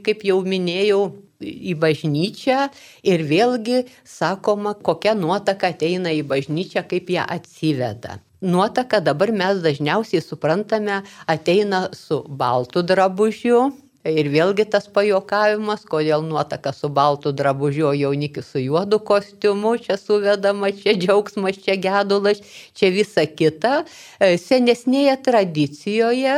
kaip 0.03 0.27
jau 0.27 0.43
minėjau, 0.43 1.07
į 1.37 1.75
bažnyčią 1.77 2.67
ir 3.05 3.23
vėlgi 3.29 3.83
sakoma, 4.05 4.73
kokia 4.73 5.13
nuotaka 5.17 5.69
ateina 5.73 6.09
į 6.09 6.23
bažnyčią, 6.25 6.81
kaip 6.89 7.11
ją 7.13 7.27
atsiveda. 7.29 8.17
Nuotaka 8.41 8.99
dabar 9.01 9.31
mes 9.33 9.61
dažniausiai 9.63 10.21
suprantame 10.21 11.01
ateina 11.29 11.87
su 11.93 12.23
baltu 12.29 12.83
drabužiu, 12.85 13.71
Ir 14.07 14.29
vėlgi 14.31 14.63
tas 14.71 14.85
pajokavimas, 14.93 15.83
kodėl 15.89 16.23
nuotaka 16.23 16.71
su 16.75 16.87
baltu 16.93 17.33
drabužiu, 17.35 17.89
jaunikis 17.97 18.47
su 18.53 18.61
juodu 18.63 19.01
kostiumu, 19.03 19.75
čia 19.83 19.97
suvedama, 19.99 20.71
čia 20.71 20.95
džiaugsmas, 20.95 21.59
čia 21.65 21.75
gedulas, 21.81 22.39
čia 22.77 22.91
visa 22.95 23.25
kita. 23.27 23.81
E, 24.19 24.37
senesnėje 24.39 25.17
tradicijoje 25.27 26.37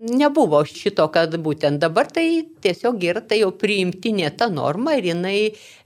nebuvo 0.00 0.60
šito, 0.66 1.06
kad 1.12 1.34
būtent 1.40 1.80
dabar 1.82 2.08
tai 2.10 2.44
tiesiog 2.64 3.02
yra 3.04 3.22
tai 3.24 3.40
jau 3.40 3.50
priimtinė 3.56 4.30
ta 4.38 4.48
norma 4.52 4.96
ir 4.98 5.10
jinai 5.10 5.36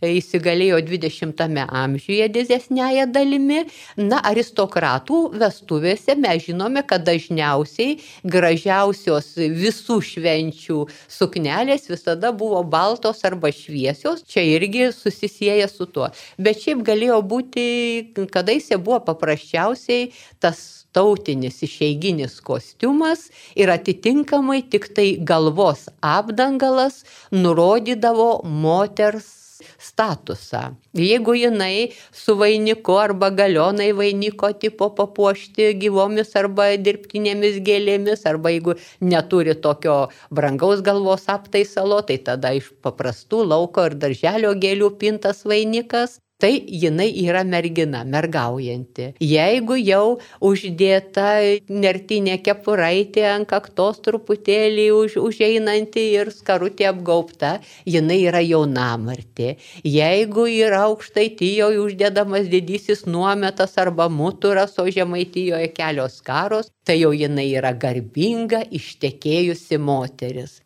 įsigalėjo 0.04 0.80
20-ame 0.86 1.64
amžiuje 1.66 2.28
didesnėje 2.36 3.06
dalimi. 3.12 3.64
Na, 3.98 4.20
aristokratų 4.30 5.20
vestuvėse 5.38 6.16
mes 6.18 6.46
žinome, 6.46 6.84
kad 6.88 7.04
dažniausiai 7.06 7.98
gražiausios 8.24 9.34
visų 9.36 10.00
švenčių 10.12 10.80
suknelės 11.18 11.88
visada 11.90 12.32
buvo 12.32 12.62
baltos 12.64 13.24
arba 13.28 13.52
šviesios. 13.54 14.24
Čia 14.28 14.46
irgi 14.56 14.90
susisieja 14.94 15.68
su 15.70 15.86
tuo. 15.86 16.10
Bet 16.38 16.62
šiaip 16.64 16.82
galėjo 16.86 17.20
būti, 17.26 17.68
kadaise 18.32 18.78
buvo 18.80 19.00
paprasčiausiai 19.10 20.10
tas 20.42 20.87
tautinis 20.98 21.62
išeiginis 21.70 22.38
kostiumas 22.50 23.26
ir 23.62 23.74
atitinkamai 23.78 24.60
tik 24.72 24.92
tai 24.98 25.08
galvos 25.32 25.88
apdangalas 26.14 27.04
nurodydavo 27.42 28.30
moters 28.66 29.34
statusą. 29.78 30.62
Jeigu 30.94 31.34
jinai 31.38 31.90
su 32.12 32.34
vainiku 32.40 32.98
arba 33.02 33.30
galionai 33.40 33.88
vainiko 34.00 34.50
tipo 34.64 34.90
papuošti 35.00 35.72
gyvomis 35.82 36.34
arba 36.42 36.68
dirbtinėmis 36.86 37.58
gėlėmis, 37.68 38.24
arba 38.30 38.54
jeigu 38.54 38.76
neturi 39.00 39.56
tokio 39.66 39.98
brangaus 40.30 40.84
galvos 40.90 41.26
aptaisalo, 41.34 42.00
tai 42.10 42.18
tada 42.30 42.54
iš 42.60 42.70
paprastų 42.86 43.44
lauko 43.54 43.88
ir 43.90 43.98
darželio 44.06 44.54
gėlių 44.66 44.94
pintas 45.02 45.44
vainikas 45.46 46.18
tai 46.38 46.62
jinai 46.66 47.10
yra 47.26 47.42
mergina, 47.44 48.04
mergaujanti. 48.06 49.08
Jeigu 49.18 49.78
jau 49.80 50.18
uždėta 50.44 51.26
nertinė 51.68 52.38
kepuraitė 52.46 53.24
ant 53.32 53.48
kaktos 53.50 53.98
truputėlį 54.06 54.86
už, 54.94 55.16
užeinanti 55.22 56.04
ir 56.20 56.30
skarutė 56.34 56.86
apgaupta, 56.92 57.56
jinai 57.86 58.20
yra 58.30 58.42
jaunamartė. 58.44 59.56
Jeigu 59.82 60.46
yra 60.52 60.84
aukštaitijoje 60.86 61.82
uždėdamas 61.82 62.46
didysis 62.52 63.04
nuometas 63.10 63.74
arba 63.82 64.06
muturas, 64.08 64.78
o 64.78 64.86
žemaitijoje 64.86 65.72
kelios 65.74 66.22
karos, 66.22 66.70
tai 66.86 67.00
jau 67.02 67.10
jinai 67.10 67.50
yra 67.58 67.74
garbinga, 67.74 68.62
ištekėjusi 68.70 69.82
moteris. 69.82 70.60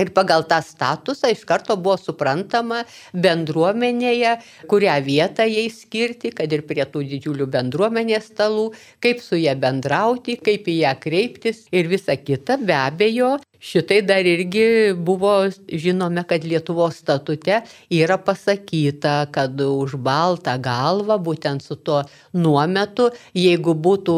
Ir 0.00 0.08
pagal 0.16 0.46
tą 0.48 0.56
statusą 0.64 1.28
iš 1.34 1.42
karto 1.48 1.76
buvo 1.76 1.98
suprantama 2.00 2.80
bendruomenėje, 3.12 4.38
kurią 4.70 4.94
vietą 5.04 5.44
jai 5.50 5.66
skirti, 5.68 6.32
kad 6.32 6.52
ir 6.52 6.64
prie 6.68 6.86
tų 6.88 7.04
didžiulių 7.10 7.48
bendruomenės 7.52 8.30
stalų, 8.32 8.70
kaip 9.04 9.20
su 9.20 9.36
ją 9.36 9.52
bendrauti, 9.60 10.38
kaip 10.40 10.68
į 10.72 10.78
ją 10.82 10.94
kreiptis 11.02 11.66
ir 11.72 11.92
visa 11.92 12.16
kita. 12.16 12.56
Be 12.56 12.78
abejo, 12.78 13.34
Šitai 13.62 14.00
dar 14.02 14.26
irgi 14.26 14.90
buvo 14.98 15.46
žinome, 15.70 16.24
kad 16.26 16.42
Lietuvos 16.42 16.96
statute 16.98 17.60
yra 17.94 18.16
pasakyta, 18.18 19.28
kad 19.30 19.60
už 19.62 19.94
baltą 20.02 20.56
galvą, 20.58 21.14
būtent 21.22 21.62
su 21.62 21.76
tuo 21.78 22.00
nuometu, 22.34 23.12
jeigu 23.38 23.76
būtų 23.78 24.16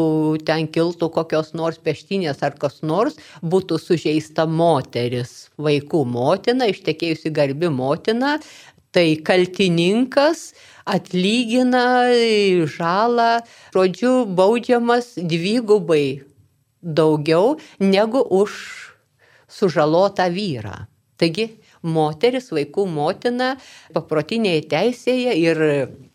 ten 0.49 0.65
kiltų 0.65 1.11
kokios 1.13 1.53
nors 1.53 1.77
peštinės 1.77 2.41
ar 2.41 2.57
kas 2.57 2.81
nors, 2.81 3.19
būtų 3.45 3.77
sužeista 3.83 4.47
moteris, 4.49 5.51
vaikų 5.61 6.01
motina, 6.09 6.65
ištekėjusi 6.73 7.29
garbi 7.29 7.69
motina, 7.69 8.39
tai 8.89 9.11
kaltininkas 9.21 10.55
atlygina 10.89 11.85
žalą, 12.79 13.43
žodžiu, 13.77 14.23
baudžiamas 14.25 15.13
dvigubai 15.21 16.23
daugiau 16.81 17.59
negu 17.81 18.25
už 18.41 18.84
sužalotą 19.55 20.27
vyrą. 20.33 20.75
Taigi 21.15 21.47
moteris, 21.85 22.49
vaikų 22.51 22.85
motina 22.91 23.53
paprotinėje 23.95 24.65
teisėje 24.73 25.35
ir 25.39 25.61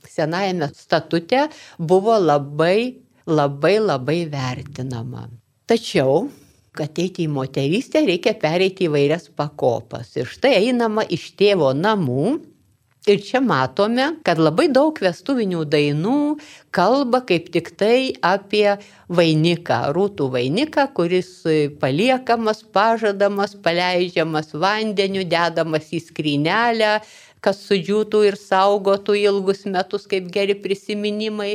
senajame 0.09 0.68
statute 0.76 1.47
buvo 1.78 2.18
labai, 2.20 3.00
labai, 3.26 3.78
labai 3.80 4.20
vertinama. 4.28 5.28
Tačiau, 5.70 6.26
kad 6.76 6.99
eiti 7.00 7.25
į 7.25 7.32
moterystę, 7.32 8.02
reikia 8.06 8.35
pereiti 8.38 8.90
įvairias 8.90 9.30
pakopas. 9.37 10.12
Ir 10.18 10.28
štai 10.28 10.59
einama 10.61 11.06
iš 11.09 11.30
tėvo 11.38 11.73
namų 11.76 12.26
Ir 13.09 13.23
čia 13.25 13.40
matome, 13.40 14.04
kad 14.28 14.37
labai 14.37 14.66
daug 14.69 14.99
vestuvinių 15.00 15.62
dainų 15.73 16.16
kalba 16.76 17.23
kaip 17.25 17.47
tik 17.54 17.71
tai 17.80 18.12
apie 18.21 18.75
vainiką, 19.09 19.78
rūtų 19.97 20.26
vainiką, 20.35 20.85
kuris 20.99 21.30
paliekamas, 21.80 22.61
pažadamas, 22.76 23.57
paleidžiamas 23.64 24.52
vandeniu, 24.52 25.25
dedamas 25.25 25.88
į 25.97 26.02
skrynelę, 26.11 26.99
kas 27.40 27.64
sudžiūtų 27.71 28.21
ir 28.28 28.37
saugotų 28.37 29.16
ilgus 29.23 29.64
metus 29.64 30.04
kaip 30.04 30.28
geri 30.37 30.59
prisiminimai. 30.61 31.54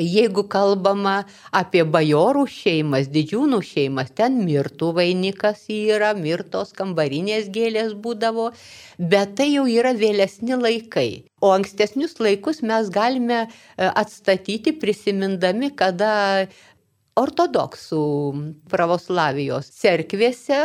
Jeigu 0.00 0.44
kalbama 0.50 1.24
apie 1.54 1.84
bajorų 1.84 2.44
šeimas, 2.50 3.08
didžiūnų 3.12 3.60
šeimas, 3.64 4.10
ten 4.16 4.40
mirtų 4.44 4.92
vainikas 4.98 5.66
yra, 5.72 6.14
mirtos 6.18 6.74
kambarinės 6.76 7.50
gėlės 7.54 7.94
būdavo, 7.94 8.50
bet 8.98 9.36
tai 9.38 9.50
jau 9.52 9.66
yra 9.70 9.94
vėlesni 9.94 10.58
laikai. 10.58 11.24
O 11.44 11.52
ankstesnius 11.52 12.18
laikus 12.24 12.62
mes 12.64 12.88
galime 12.90 13.44
e, 13.44 13.48
atstatyti 13.84 14.72
prisimindami, 14.80 15.70
kada 15.76 16.46
ortodoksų 17.20 18.04
pravoslavijos 18.70 19.70
cerkvėse 19.78 20.60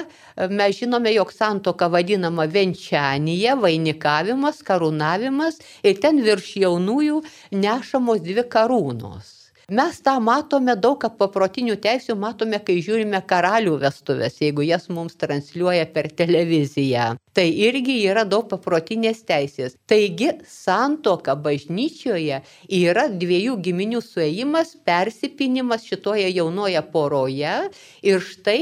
mes 0.49 0.77
žinome, 0.79 1.13
jog 1.13 1.33
santoka 1.35 1.89
vadinama 1.93 2.47
venčianyje, 2.49 3.55
vainikavimas, 3.63 4.63
karūnavimas 4.65 5.61
ir 5.83 6.01
ten 6.03 6.23
virš 6.25 6.55
jaunųjų 6.65 7.21
nešamos 7.65 8.25
dvi 8.25 8.47
karūnos. 8.55 9.38
Mes 9.69 9.99
tą 10.01 10.15
matome 10.25 10.73
daug 10.81 11.03
paprotinių 11.19 11.75
teisių, 11.83 12.15
matome, 12.17 12.57
kai 12.65 12.79
žiūrime 12.81 13.19
karalių 13.29 13.75
vestuvės, 13.83 14.39
jeigu 14.41 14.65
jas 14.65 14.87
mums 14.89 15.13
transliuoja 15.21 15.85
per 15.93 16.09
televiziją. 16.09 17.11
Tai 17.37 17.45
irgi 17.45 17.99
yra 18.09 18.23
daug 18.25 18.47
paprotinės 18.49 19.21
teisės. 19.29 19.77
Taigi 19.85 20.31
santoka 20.49 21.37
bažnyčioje 21.37 22.41
yra 22.79 23.05
dviejų 23.13 23.59
giminių 23.67 24.01
suėjimas, 24.01 24.73
persipinimas 24.89 25.85
šitoje 25.85 26.31
jaunoje 26.33 26.81
poroje 26.89 27.57
ir 28.01 28.25
štai 28.25 28.61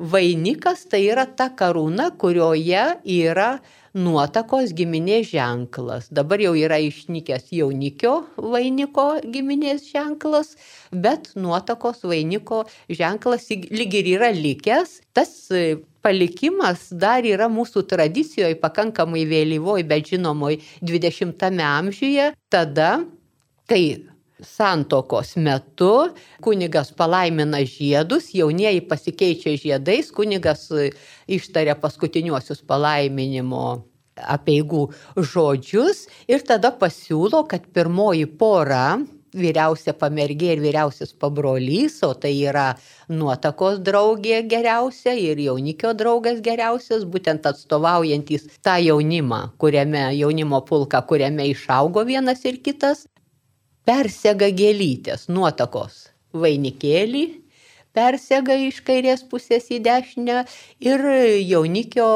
vainikas 0.00 0.88
tai 0.90 1.04
yra 1.12 1.28
ta 1.30 1.50
karūna, 1.54 2.10
kurioje 2.18 2.86
yra 3.04 3.52
nuotakos 3.94 4.72
giminės 4.76 5.30
ženklas. 5.32 6.08
Dabar 6.14 6.42
jau 6.42 6.52
yra 6.58 6.78
išnykęs 6.82 7.50
jaunikio 7.54 8.14
vainiko 8.36 9.06
giminės 9.24 9.88
ženklas, 9.90 10.54
bet 10.92 11.32
nuotakos 11.34 12.04
vainiko 12.06 12.64
ženklas 12.88 13.48
lyg 13.50 13.96
ir 14.00 14.12
yra 14.16 14.30
likęs. 14.36 15.00
Tas 15.16 15.32
e, 15.50 15.80
palikimas 16.04 16.88
dar 16.92 17.26
yra 17.26 17.50
mūsų 17.50 17.84
tradicijoje 17.90 18.58
pakankamai 18.62 19.26
vėlyvoj, 19.30 19.84
bet 19.90 20.14
žinomoj 20.14 20.60
20-ame 20.82 21.66
amžiuje, 21.66 22.30
tada, 22.52 22.92
kai 23.70 24.09
santokos 24.46 25.36
metu. 25.36 26.10
Kunigas 26.44 26.92
palaimina 26.96 27.62
žiedus, 27.66 28.32
jaunieji 28.34 28.82
pasikeičia 28.88 29.54
žiedais, 29.60 30.10
kunigas 30.14 30.68
ištaria 31.28 31.76
paskutiniuosius 31.78 32.64
palaiminimo 32.66 33.84
apieigų 34.20 34.88
žodžius 35.16 36.04
ir 36.28 36.44
tada 36.44 36.72
pasiūlo, 36.76 37.46
kad 37.48 37.64
pirmoji 37.72 38.26
pora 38.40 38.98
vyriausia 39.30 39.94
pamergė 39.94 40.54
ir 40.56 40.62
vyriausias 40.62 41.12
pabrolys, 41.14 42.00
o 42.06 42.12
tai 42.18 42.32
yra 42.50 42.74
nuotakos 43.08 43.78
draugė 43.86 44.42
geriausia 44.50 45.14
ir 45.14 45.38
jaunikio 45.38 45.92
draugas 45.94 46.40
geriausias, 46.42 47.06
būtent 47.06 47.46
atstovaujantis 47.46 48.48
tą 48.64 48.78
jaunimą, 48.82 49.42
kuriame 49.62 50.08
jaunimo 50.18 50.62
pulką, 50.66 51.04
kuriame 51.06 51.46
išaugo 51.52 52.04
vienas 52.08 52.44
ir 52.44 52.58
kitas, 52.64 53.06
persega 53.88 54.50
gėlytės 54.54 55.28
nuotakos 55.32 56.08
vainikėlį 56.32 57.24
persega 57.96 58.54
iš 58.68 58.80
kairės 58.86 59.22
pusės 59.30 59.68
į 59.74 59.80
dešinę 59.86 60.42
ir 60.84 61.02
jaunikio 61.42 62.10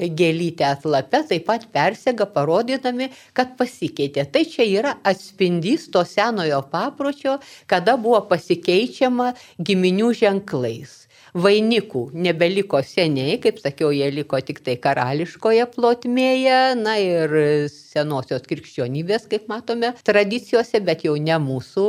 gėlytę 0.00 0.66
atlape 0.70 1.22
taip 1.28 1.46
pat 1.48 1.66
persega, 1.74 2.26
parodydami, 2.34 3.10
kad 3.36 3.56
pasikeitė. 3.58 4.24
Tai 4.32 4.44
čia 4.48 4.66
yra 4.66 4.94
atspindys 5.04 5.88
to 5.92 6.04
senojo 6.08 6.62
papročio, 6.72 7.38
kada 7.70 7.98
buvo 8.00 8.22
pasikeičiama 8.32 9.32
giminių 9.60 10.14
ženklais. 10.22 10.96
Vainikų 11.34 12.08
nebeliko 12.14 12.80
seniai, 12.82 13.36
kaip 13.42 13.60
sakiau, 13.62 13.92
jie 13.94 14.08
liko 14.14 14.40
tik 14.42 14.62
tai 14.66 14.74
karališkoje 14.82 15.66
plotmėje, 15.74 16.58
na 16.80 16.96
ir 17.02 17.36
senosios 17.70 18.42
krikščionybės, 18.50 19.28
kaip 19.30 19.46
matome, 19.52 19.92
tradicijose, 20.06 20.82
bet 20.82 21.06
jau 21.06 21.14
ne 21.20 21.38
mūsų, 21.42 21.86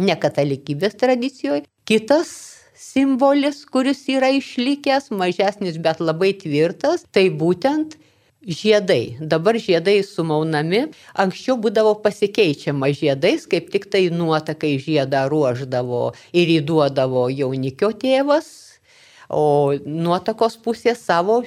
ne 0.00 0.16
katalikybės 0.22 0.94
tradicijoje. 1.00 1.66
Kitas 1.88 2.30
simbolis, 2.80 3.64
kuris 3.66 4.04
yra 4.08 4.30
išlikęs, 4.32 5.10
mažesnis, 5.12 5.80
bet 5.82 6.00
labai 6.00 6.32
tvirtas, 6.38 7.04
tai 7.12 7.28
būtent 7.30 7.98
Žiedai. 8.40 9.20
Dabar 9.20 9.58
žiedai 9.60 10.00
sumaunami. 10.00 10.86
Anksčiau 11.12 11.58
būdavo 11.60 11.92
pasikeičiama 12.00 12.88
žiedais, 12.96 13.44
kaip 13.44 13.68
tik 13.68 13.84
tai 13.92 14.08
nuotakai 14.08 14.78
žiedą 14.80 15.26
ruoždavo 15.28 16.14
ir 16.32 16.48
įduodavo 16.56 17.28
jaunikio 17.28 17.90
tėvas, 17.92 18.48
o 19.28 19.76
nuotakos 19.84 20.56
pusė 20.56 20.94
savo 20.96 21.42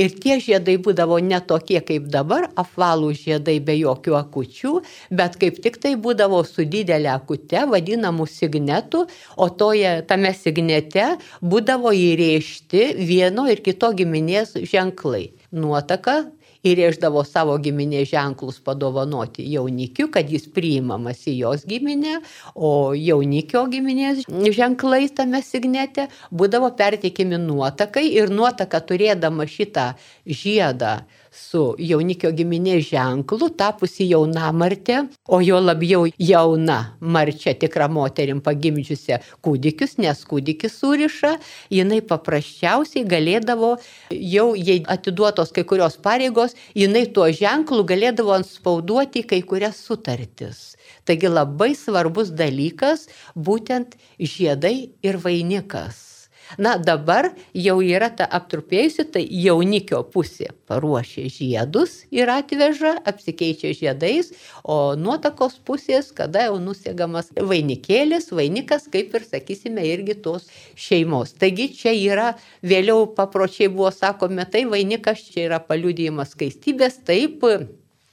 ir 0.00 0.14
tie 0.24 0.38
žiedai 0.40 0.78
būdavo 0.80 1.18
ne 1.20 1.36
tokie 1.44 1.82
kaip 1.84 2.08
dabar, 2.08 2.48
apvalų 2.56 3.12
žiedai 3.12 3.58
be 3.60 3.76
jokių 3.76 4.16
akučių, 4.16 4.72
bet 5.12 5.36
kaip 5.36 5.60
tik 5.60 5.76
tai 5.84 5.94
būdavo 6.00 6.40
su 6.48 6.64
didelė 6.64 7.12
akute, 7.12 7.66
vadinamų 7.68 8.24
signetų, 8.24 9.04
o 9.36 9.50
toje, 9.52 9.98
tame 10.08 10.32
signete 10.32 11.10
būdavo 11.44 11.92
įrėžti 11.92 12.94
vieno 13.04 13.44
ir 13.52 13.60
kito 13.60 13.92
giminės 13.92 14.56
ženklai. 14.56 15.28
Nuotaka 15.52 16.22
įrėždavo 16.68 17.24
savo 17.26 17.56
giminės 17.62 18.10
ženklus 18.12 18.60
padovanoti 18.64 19.46
jaunikiu, 19.52 20.08
kad 20.14 20.30
jis 20.30 20.48
priimamas 20.54 21.24
į 21.28 21.36
jos 21.42 21.66
giminę, 21.68 22.18
o 22.54 22.94
jaunikio 22.96 23.66
giminės 23.72 24.24
ženklai 24.58 25.06
tame 25.14 25.42
signete 25.44 26.08
būdavo 26.30 26.70
pertikimi 26.78 27.40
nuotakai 27.42 28.06
ir 28.14 28.32
nuotaka 28.32 28.80
turėdama 28.84 29.48
šitą 29.48 29.92
žiedą 30.26 30.98
su 31.38 31.62
jaunikio 31.78 32.30
giminės 32.36 32.88
ženklu, 32.90 33.48
tapusi 33.58 34.08
jauna 34.10 34.50
martė, 34.52 35.04
o 35.28 35.40
jo 35.44 35.60
labiau 35.62 36.06
jauna 36.18 36.78
marčia 37.00 37.54
tikra 37.54 37.88
moterim 37.92 38.40
pagimdžiusi 38.44 39.20
kūdikius, 39.44 39.96
nes 40.02 40.24
kūdikis 40.28 40.78
suriša, 40.80 41.34
jinai 41.74 42.00
paprasčiausiai 42.10 43.06
galėdavo, 43.08 43.76
jau 44.10 44.48
jei 44.56 44.82
atiduotos 44.96 45.54
kai 45.54 45.66
kurios 45.68 45.98
pareigos, 46.08 46.56
jinai 46.74 47.06
tuo 47.14 47.30
ženklu 47.42 47.86
galėdavo 47.88 48.34
anspauduoti 48.38 49.24
kai 49.28 49.42
kurias 49.46 49.80
sutartis. 49.86 50.74
Taigi 51.08 51.30
labai 51.32 51.72
svarbus 51.78 52.34
dalykas 52.36 53.08
būtent 53.34 53.96
žiedai 54.18 54.76
ir 55.02 55.22
vainikas. 55.24 56.07
Na 56.56 56.76
dabar 56.80 57.32
jau 57.52 57.78
yra 57.84 58.08
ta 58.14 58.24
aptrupėjusi, 58.38 59.04
tai 59.12 59.24
jaunikio 59.28 60.00
pusė 60.08 60.48
paruošia 60.70 61.28
žiedus 61.32 62.04
ir 62.14 62.30
atveža, 62.32 62.94
apsikeičia 63.08 63.74
žiedais, 63.76 64.32
o 64.64 64.94
nuotakos 64.96 65.58
pusės, 65.68 66.10
kada 66.16 66.46
jau 66.48 66.56
nusėgamas 66.62 67.32
vainikėlis, 67.36 68.30
vainikas, 68.32 68.88
kaip 68.92 69.12
ir 69.18 69.26
sakysime, 69.28 69.84
irgi 69.92 70.16
tos 70.24 70.48
šeimos. 70.78 71.34
Taigi 71.36 71.68
čia 71.76 71.92
yra, 71.96 72.28
vėliau 72.64 73.08
papročiai 73.18 73.68
buvo 73.72 73.92
sakome, 73.94 74.48
tai 74.48 74.64
vainikas 74.70 75.26
čia 75.28 75.48
yra 75.50 75.60
paliudijimas 75.64 76.32
skaistybės, 76.36 77.02
taip 77.08 77.44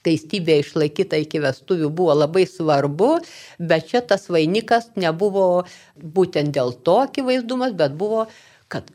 skaistybė 0.06 0.60
išlaikyta 0.62 1.18
iki 1.18 1.40
vestuvių 1.42 1.90
buvo 1.90 2.14
labai 2.14 2.46
svarbu, 2.46 3.18
bet 3.58 3.90
čia 3.90 4.00
tas 4.06 4.28
vainikas 4.30 4.92
nebuvo 4.96 5.66
būtent 5.98 6.54
dėl 6.54 6.72
to 6.86 7.00
akivaizdumas, 7.08 7.74
bet 7.74 7.96
buvo, 7.98 8.26
kad 8.68 8.86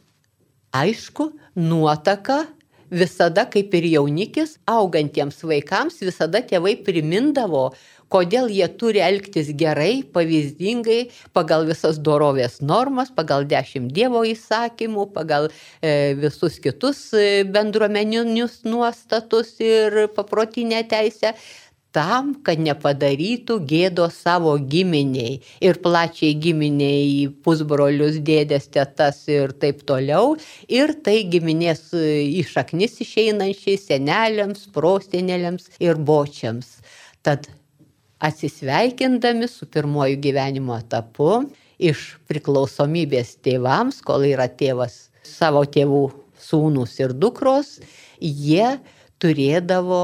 aišku, 0.71 1.33
nuotaka 1.59 2.45
visada, 2.91 3.47
kaip 3.49 3.73
ir 3.79 3.87
jaunikis, 3.95 4.57
augantiems 4.69 5.39
vaikams 5.47 6.01
visada 6.03 6.43
tėvai 6.43 6.75
primindavo, 6.85 7.71
kodėl 8.11 8.49
jie 8.51 8.67
turi 8.75 8.99
elgtis 9.03 9.53
gerai, 9.57 10.03
pavyzdingai, 10.13 10.99
pagal 11.35 11.65
visas 11.69 11.99
dorovės 12.03 12.59
normas, 12.59 13.11
pagal 13.15 13.47
dešimt 13.47 13.93
Dievo 13.95 14.25
įsakymų, 14.27 15.07
pagal 15.15 15.47
e, 15.79 16.13
visus 16.19 16.59
kitus 16.63 17.05
e, 17.15 17.43
bendruomeninius 17.47 18.61
nuostatus 18.67 19.55
ir 19.63 20.09
paprotinę 20.15 20.83
teisę 20.91 21.35
tam, 21.95 22.33
kad 22.45 22.59
nepadarytų 22.63 23.57
gėdo 23.67 24.07
savo 24.13 24.53
giminiai 24.57 25.39
ir 25.63 25.79
plačiai 25.83 26.35
giminiai, 26.39 27.27
pusbrolius, 27.43 28.19
dėdės, 28.23 28.69
tetas 28.71 29.23
ir 29.31 29.53
taip 29.61 29.83
toliau. 29.87 30.35
Ir 30.71 30.95
tai 31.03 31.21
giminės 31.31 31.89
išaknis 31.93 32.99
e, 32.99 33.05
išeinančiai 33.05 33.79
seneliams, 33.79 34.67
prostenėliams 34.75 35.67
ir 35.83 35.99
bočiams. 35.99 36.79
Tad 37.21 37.49
atsisveikindami 38.21 39.49
su 39.49 39.67
pirmoju 39.67 40.19
gyvenimo 40.21 40.77
etapu 40.79 41.43
iš 41.81 42.15
priklausomybės 42.29 43.37
tėvams, 43.43 44.01
kol 44.05 44.27
yra 44.29 44.47
tėvas 44.47 45.09
savo 45.25 45.63
tėvų 45.65 46.03
sūnus 46.41 46.97
ir 47.01 47.13
dukros, 47.17 47.79
jie 48.21 48.77
turėdavo 49.21 50.03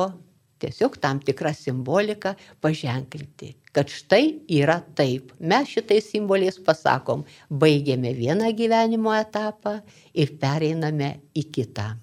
tiesiog 0.62 0.98
tam 1.02 1.20
tikrą 1.24 1.54
simboliką 1.56 2.34
paženklinti, 2.62 3.54
kad 3.76 3.92
štai 3.92 4.40
yra 4.60 4.80
taip. 4.98 5.32
Mes 5.40 5.70
šitais 5.70 6.10
simboliais 6.14 6.60
pasakom, 6.64 7.24
baigėme 7.50 8.16
vieną 8.18 8.52
gyvenimo 8.58 9.14
etapą 9.18 9.80
ir 10.14 10.36
pereiname 10.42 11.18
į 11.38 11.48
kitą. 11.54 11.94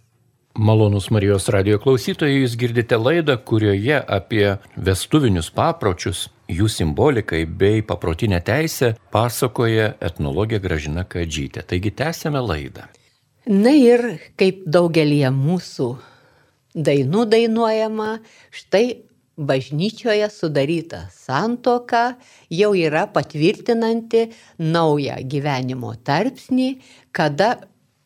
Malonus 0.55 1.09
Marijos 1.11 1.49
radio 1.51 1.81
klausytojai, 1.83 2.45
jūs 2.45 2.53
girdite 2.55 2.95
laidą, 2.95 3.35
kurioje 3.43 3.97
apie 3.99 4.53
vestuvinius 4.79 5.49
papročius, 5.51 6.29
jų 6.47 6.69
simbolikai 6.71 7.41
bei 7.43 7.83
paprotinę 7.83 8.39
teisę 8.39 8.93
pasakoja 9.11 9.97
etnologė 9.99 10.61
Gražina 10.63 11.03
Kadžytė. 11.03 11.65
Taigi 11.67 11.91
tęsėme 11.99 12.39
laidą. 12.39 12.87
Na 13.51 13.75
ir 13.75 14.07
kaip 14.39 14.63
daugelie 14.65 15.27
mūsų 15.35 15.89
dainų 16.75 17.25
dainuojama, 17.31 18.19
štai 18.51 18.87
bažnyčioje 19.37 20.29
sudaryta 20.31 21.09
santoka 21.11 22.15
jau 22.51 22.75
yra 22.79 23.07
patvirtinanti 23.11 24.29
naują 24.59 25.17
gyvenimo 25.27 25.95
tarpsnį, 26.07 26.69
kada 27.15 27.57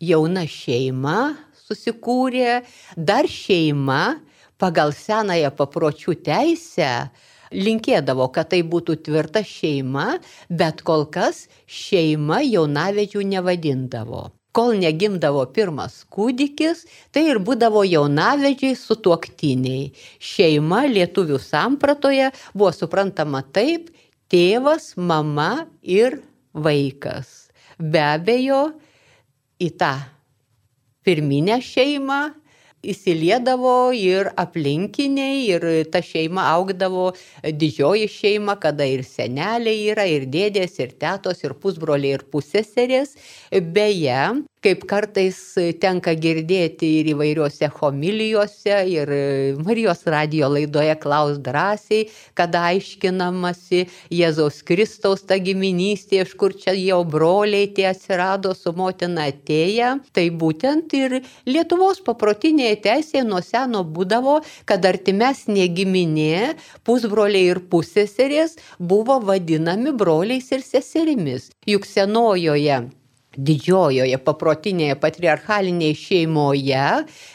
jauna 0.01 0.47
šeima 0.49 1.35
susikūrė, 1.67 2.63
dar 2.97 3.29
šeima 3.29 4.19
pagal 4.59 4.95
senąją 4.97 5.53
papročių 5.57 6.17
teisę 6.25 7.11
linkėdavo, 7.53 8.29
kad 8.33 8.51
tai 8.53 8.63
būtų 8.65 8.99
tvirta 9.05 9.45
šeima, 9.45 10.19
bet 10.49 10.83
kol 10.85 11.07
kas 11.13 11.47
šeima 11.65 12.43
jaunavedžių 12.45 13.25
nevadindavo. 13.37 14.29
Kol 14.59 14.75
negimdavo 14.75 15.45
pirmas 15.55 16.01
kūdikis, 16.11 16.81
tai 17.15 17.29
ir 17.31 17.39
būdavo 17.39 17.85
jaunavedžiai 17.87 18.75
su 18.75 18.97
tuoktiniai. 18.99 19.93
Šeima 20.19 20.81
lietuvių 20.91 21.39
sampratoje 21.39 22.33
buvo 22.57 22.73
suprantama 22.75 23.45
taip- 23.55 23.93
tėvas, 24.35 24.97
mama 24.97 25.69
ir 25.83 26.19
vaikas. 26.53 27.53
Be 27.79 28.03
abejo, 28.03 28.73
į 29.63 29.71
tą 29.79 29.95
pirminę 31.07 31.61
šeimą 31.63 32.19
įsiliedavo 32.83 33.91
ir 33.97 34.31
aplinkiniai, 34.39 35.41
ir 35.51 35.67
ta 35.93 36.03
šeima 36.05 36.45
augdavo 36.55 37.11
didžioji 37.43 38.09
šeima, 38.13 38.59
kada 38.63 38.87
ir 38.87 39.03
seneliai 39.07 39.89
yra, 39.93 40.07
ir 40.07 40.29
dėdės, 40.31 40.79
ir 40.83 40.95
tetos, 41.01 41.43
ir 41.45 41.57
pusbroliai, 41.59 42.19
ir 42.19 42.27
pusseserės. 42.33 43.17
Beje, 43.51 44.21
kaip 44.65 44.85
kartais 44.91 45.39
tenka 45.81 46.15
girdėti 46.19 46.89
ir 47.01 47.13
įvairiuose 47.15 47.69
homilijose, 47.79 48.75
ir 48.91 49.13
Marijos 49.63 50.03
radio 50.11 50.49
laidoje 50.51 50.97
klaus 51.03 51.39
drąsiai, 51.45 52.09
kada 52.39 52.65
aiškinamasi 52.73 53.85
Jėzaus 54.15 54.61
Kristaus 54.67 55.23
ta 55.29 55.39
giminystė, 55.43 56.25
iš 56.25 56.35
kur 56.41 56.57
čia 56.59 56.75
jau 56.79 57.01
broliai 57.07 57.71
tie 57.75 57.89
atsirado 57.93 58.55
su 58.59 58.75
motina 58.77 59.29
atėję, 59.31 59.95
tai 60.13 60.29
būtent 60.43 60.95
ir 60.99 61.19
Lietuvos 61.49 62.03
paprotinėje 62.05 62.83
teisėje 62.89 63.25
nuo 63.29 63.41
seno 63.45 63.85
būdavo, 63.87 64.41
kad 64.69 64.85
artimesnė 64.85 65.69
giminė, 65.75 66.55
pusbroliai 66.87 67.55
ir 67.55 67.63
pusseserės 67.71 68.59
buvo 68.79 69.21
vadinami 69.23 69.95
broliais 69.95 70.51
ir 70.55 70.65
seserimis. 70.67 71.51
Juk 71.69 71.87
senojoje 71.87 72.89
didžiojoje 73.39 74.19
paprotinėje 74.27 74.97
patriarchalinėje 75.01 75.97
šeimoje, 76.03 76.87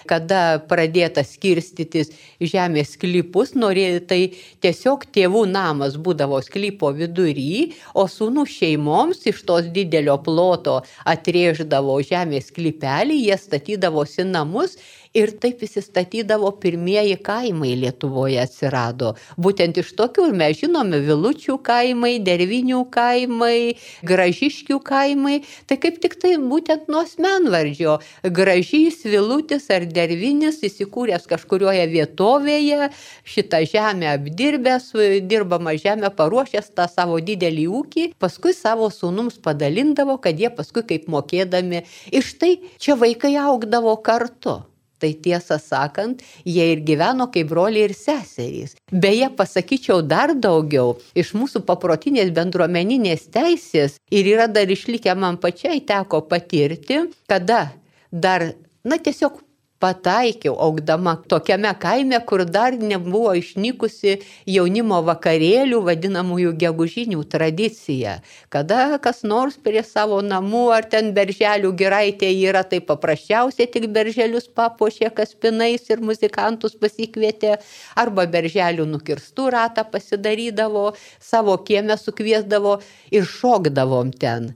kada 0.09 0.41
pradėta 0.69 1.23
skirstytis 1.25 2.11
žemės 2.43 2.93
sklypus, 2.97 3.53
norėjo 3.55 4.03
tai 4.09 4.19
tiesiog 4.63 5.07
tėvų 5.15 5.45
namas 5.51 5.95
būdavo 5.95 6.41
sklypo 6.43 6.91
vidury, 6.97 7.71
o 7.95 8.05
sūnų 8.11 8.45
šeimoms 8.49 9.23
iš 9.31 9.43
tos 9.47 9.69
didelio 9.73 10.17
ploto 10.23 10.81
atrėždavo 11.09 11.99
žemės 12.03 12.51
sklypelį, 12.51 13.21
jie 13.29 13.39
statydavosi 13.39 14.27
namus 14.27 14.77
Ir 15.13 15.29
taip 15.37 15.59
įsistatydavo 15.61 16.47
pirmieji 16.57 17.19
kaimai 17.21 17.75
Lietuvoje 17.77 18.39
atsirado. 18.41 19.11
Būtent 19.37 19.77
iš 19.77 19.91
tokių 19.99 20.23
mes 20.33 20.57
žinome 20.57 20.97
Vilučių 21.05 21.59
kaimai, 21.67 22.15
Dervinių 22.25 22.79
kaimai, 22.95 23.75
Gražiškių 24.09 24.79
kaimai. 24.81 25.35
Tai 25.69 25.77
kaip 25.83 25.99
tik 26.01 26.17
tai 26.17 26.31
būtent 26.41 26.89
nuo 26.89 27.03
asmenvardžio. 27.05 27.99
Gražys, 28.39 29.03
Vilutis 29.05 29.69
ar 29.69 29.85
Dervinis 29.85 30.57
įsikūręs 30.65 31.29
kažkurioje 31.29 31.85
vietovėje, 31.93 32.89
šitą 33.35 33.61
žemę 33.69 34.09
apdirbęs, 34.15 34.89
dirbamą 35.29 35.77
žemę 35.77 36.09
paruošęs 36.17 36.73
tą 36.73 36.89
savo 36.89 37.21
didelį 37.21 37.69
ūkį, 37.83 38.09
paskui 38.17 38.57
savo 38.57 38.89
sūnums 38.89 39.37
padalindavo, 39.45 40.17
kad 40.17 40.41
jie 40.41 40.49
paskui 40.49 40.87
kaip 40.89 41.05
mokėdami. 41.05 41.85
Iš 42.09 42.37
tai 42.41 42.55
čia 42.81 42.97
vaikai 42.97 43.37
augdavo 43.45 43.99
kartu. 44.01 44.63
Tai 45.03 45.11
tiesą 45.19 45.57
sakant, 45.59 46.21
jie 46.47 46.69
ir 46.71 46.81
gyveno 46.87 47.27
kaip 47.33 47.49
broliai 47.49 47.89
ir 47.89 47.93
seserys. 47.97 48.77
Beje, 48.87 49.27
pasakyčiau 49.35 49.99
dar 50.07 50.31
daugiau, 50.31 50.93
iš 51.11 51.33
mūsų 51.35 51.65
paprotinės 51.67 52.31
bendruomeninės 52.37 53.27
teisės 53.35 53.97
ir 54.15 54.29
yra 54.31 54.47
dar 54.47 54.71
išlikę 54.71 55.11
man 55.19 55.41
pačiai 55.43 55.83
teko 55.83 56.21
patirti, 56.29 57.01
kada 57.27 57.65
dar, 58.13 58.53
na 58.87 58.95
tiesiog 58.95 59.41
pataikiau 59.83 60.55
augdama 60.65 61.15
tokiame 61.31 61.73
kaime, 61.79 62.19
kur 62.29 62.45
dar 62.55 62.77
nebuvo 62.91 63.33
išnykusi 63.39 64.15
jaunimo 64.55 65.01
vakarėlių 65.09 65.81
vadinamųjų 65.87 66.53
gegužinių 66.63 67.23
tradicija. 67.33 68.15
Kada 68.53 68.99
kas 69.03 69.23
nors 69.27 69.59
prie 69.65 69.83
savo 69.87 70.21
namų 70.23 70.63
ar 70.77 70.87
ten 70.93 71.11
berželių 71.17 71.73
giraitė 71.83 72.31
yra, 72.31 72.63
tai 72.63 72.79
paprasčiausiai 72.87 73.67
tik 73.75 73.89
berželius 73.97 74.47
papuošė 74.59 75.11
kaspinais 75.19 75.89
ir 75.91 76.03
muzikantus 76.07 76.79
pasikvietė, 76.79 77.57
arba 77.99 78.27
berželių 78.37 78.87
nukirstų 78.95 79.51
ratą 79.57 79.85
pasidarydavo, 79.91 80.89
savo 81.19 81.59
kiemę 81.67 81.99
sukviesdavo 81.99 82.79
ir 83.11 83.27
šokdavom 83.27 84.15
ten. 84.23 84.53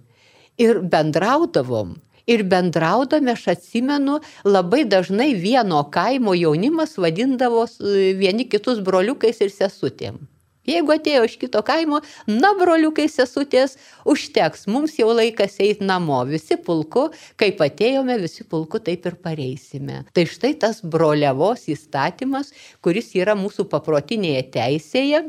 Ir 0.57 0.79
bendraudavom 0.81 1.97
ir 2.27 2.43
bendraudami 2.51 3.31
aš 3.33 3.47
atsimenu, 3.55 4.19
labai 4.45 4.83
dažnai 4.85 5.33
vieno 5.35 5.83
kaimo 5.91 6.35
jaunimas 6.37 6.97
vadindavo 6.97 7.65
vieni 8.21 8.49
kitus 8.49 8.83
broliukais 8.83 9.39
ir 9.41 9.53
sesutėm. 9.53 10.19
Jeigu 10.67 10.91
atėjo 10.91 11.23
iš 11.23 11.37
kito 11.39 11.61
kaimo, 11.63 12.01
na, 12.27 12.49
broliukai, 12.59 13.05
sesutės, 13.07 13.77
užteks, 14.03 14.65
mums 14.67 14.97
jau 14.99 15.13
laikas 15.15 15.55
eiti 15.63 15.87
namo, 15.87 16.19
visi 16.27 16.57
pulku, 16.59 17.05
kaip 17.39 17.63
atėjome, 17.63 18.17
visi 18.19 18.43
pulku, 18.43 18.81
taip 18.83 19.07
ir 19.07 19.15
pareisime. 19.23 20.01
Tai 20.11 20.27
štai 20.27 20.57
tas 20.59 20.83
broliavos 20.83 21.69
įstatymas, 21.71 22.51
kuris 22.83 23.13
yra 23.15 23.37
mūsų 23.39 23.69
paprotinėje 23.71 24.43
teisėje, 24.59 25.23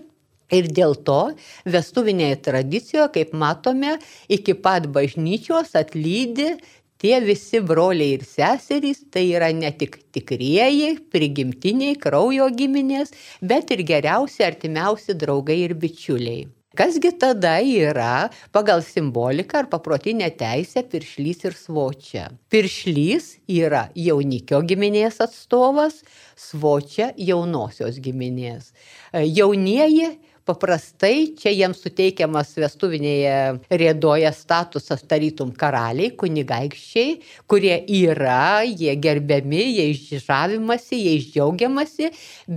Ir 0.49 0.71
dėl 0.73 0.95
to 1.05 1.35
vestuvinėje 1.69 2.39
tradicijoje, 2.47 3.09
kaip 3.19 3.35
matome, 3.37 3.99
iki 4.33 4.55
pat 4.57 4.87
bažnyčios 4.95 5.75
atlydi 5.77 6.55
Tie 6.99 7.21
visi 7.23 7.61
broliai 7.63 8.17
ir 8.17 8.25
seserys 8.27 9.05
tai 9.15 9.29
yra 9.31 9.53
ne 9.55 9.71
tik 9.71 10.01
tikrieji, 10.11 10.97
prigimtiniai 11.15 11.95
kraujo 12.03 12.49
giminės, 12.59 13.15
bet 13.41 13.71
ir 13.71 13.85
geriausi 13.87 14.43
artimiausi 14.43 15.15
draugai 15.15 15.61
ir 15.69 15.77
bičiuliai. 15.79 16.49
Kasgi 16.79 17.11
tada 17.19 17.57
yra 17.63 18.29
pagal 18.55 18.83
simboliką 18.87 19.63
ar 19.63 19.69
paprotinę 19.71 20.29
teisę 20.39 20.83
piršlys 20.91 21.47
ir 21.49 21.55
svočia? 21.59 22.29
Piršlys 22.51 23.33
yra 23.51 23.89
jaunikio 23.99 24.61
giminės 24.67 25.19
atstovas, 25.25 26.03
svočia 26.39 27.09
jaunosios 27.17 27.99
giminės. 28.05 28.71
Jaunieji 29.11 30.13
Paprastai 30.49 31.35
čia 31.37 31.51
jiems 31.53 31.83
suteikiamas 31.85 32.55
vestuvinėje 32.57 33.33
rėdoje 33.69 34.31
statusas 34.33 35.03
tarytum 35.05 35.51
karaliai, 35.53 36.15
kunigaikščiai, 36.17 37.19
kurie 37.53 37.75
yra, 37.99 38.63
jie 38.65 38.95
gerbiami, 38.97 39.61
jie 39.75 39.85
išžavimasi, 39.93 41.03
jie 41.03 41.13
išdžiaugiamasi, 41.19 42.09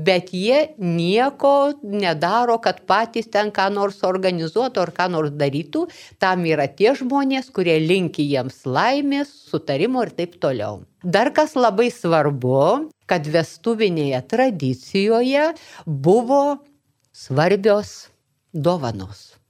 bet 0.08 0.32
jie 0.32 0.62
nieko 0.80 1.74
nedaro, 1.84 2.62
kad 2.64 2.80
patys 2.88 3.28
ten 3.34 3.52
ką 3.52 3.68
nors 3.76 4.00
organizuotų 4.08 4.86
ar 4.86 4.96
ką 4.96 5.10
nors 5.12 5.36
darytų. 5.36 5.84
Tam 6.24 6.48
yra 6.48 6.70
tie 6.72 6.96
žmonės, 6.96 7.52
kurie 7.52 7.76
linki 7.84 8.24
jiems 8.32 8.64
laimės, 8.64 9.36
sutarimo 9.52 10.08
ir 10.08 10.16
taip 10.16 10.40
toliau. 10.40 10.86
Dar 11.04 11.34
kas 11.36 11.58
labai 11.60 11.92
svarbu, 11.92 12.88
kad 13.10 13.28
vestuvinėje 13.28 14.20
tradicijoje 14.32 15.48
buvo 15.86 16.62
svarbios 17.12 18.10
dovanos. 18.54 19.42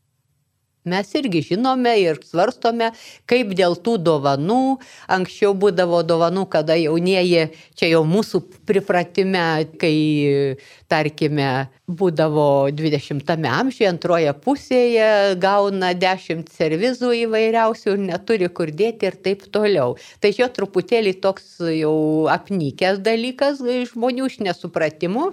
Mes 0.81 1.11
irgi 1.13 1.43
žinome 1.45 1.91
ir 2.01 2.17
svarstome, 2.25 2.87
kaip 3.29 3.51
dėl 3.53 3.75
tų 3.85 3.99
dovanų, 4.01 4.79
anksčiau 5.13 5.53
būdavo 5.53 5.99
dovanų, 6.01 6.47
kada 6.49 6.73
jaunieji, 6.73 7.51
čia 7.77 7.89
jau 7.91 7.99
mūsų 8.09 8.41
pripratime, 8.65 9.43
kai, 9.77 10.57
tarkime, 10.89 11.51
būdavo 11.85 12.71
20-ame 12.73 13.51
amžiuje, 13.59 13.91
antroje 13.91 14.33
pusėje, 14.41 15.11
gauna 15.43 15.93
10 15.93 16.49
servizų 16.49 17.13
įvairiausių 17.27 17.93
ir 17.93 18.03
neturi 18.07 18.49
kur 18.49 18.73
dėti 18.73 19.11
ir 19.11 19.21
taip 19.21 19.45
toliau. 19.53 19.99
Tai 20.17 20.33
čia 20.33 20.49
truputėlį 20.49 21.13
toks 21.21 21.59
jau 21.77 22.25
apnykęs 22.33 23.05
dalykas 23.05 23.61
žmonių 23.93 24.33
iš 24.33 24.41
nesupratimų. 24.49 25.29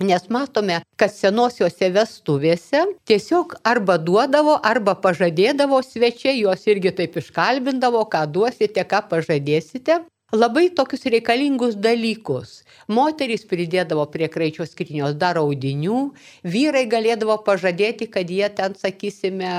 Nes 0.00 0.22
matome, 0.32 0.78
kad 0.96 1.12
senosiuose 1.12 1.90
vestuvėse 1.92 2.86
tiesiog 3.04 3.58
arba 3.68 3.98
duodavo, 4.00 4.54
arba 4.64 4.94
pažadėdavo 4.96 5.82
svečiai, 5.84 6.38
juos 6.40 6.64
irgi 6.72 6.94
taip 7.02 7.18
iškalbindavo, 7.20 8.06
ką 8.08 8.22
duosite, 8.32 8.86
ką 8.88 9.02
pažadėsite 9.10 9.98
labai 10.32 10.70
tokius 10.72 11.04
reikalingus 11.04 11.76
dalykus. 11.76 12.62
Moterys 12.90 13.44
pridėdavo 13.46 14.04
prie 14.10 14.26
kraičio 14.32 14.66
skrynios 14.66 15.14
dar 15.14 15.38
audinių, 15.38 16.00
vyrai 16.42 16.84
galėdavo 16.90 17.36
pažadėti, 17.46 18.08
kad 18.10 18.30
jie 18.30 18.48
ten, 18.56 18.74
sakysime, 18.74 19.52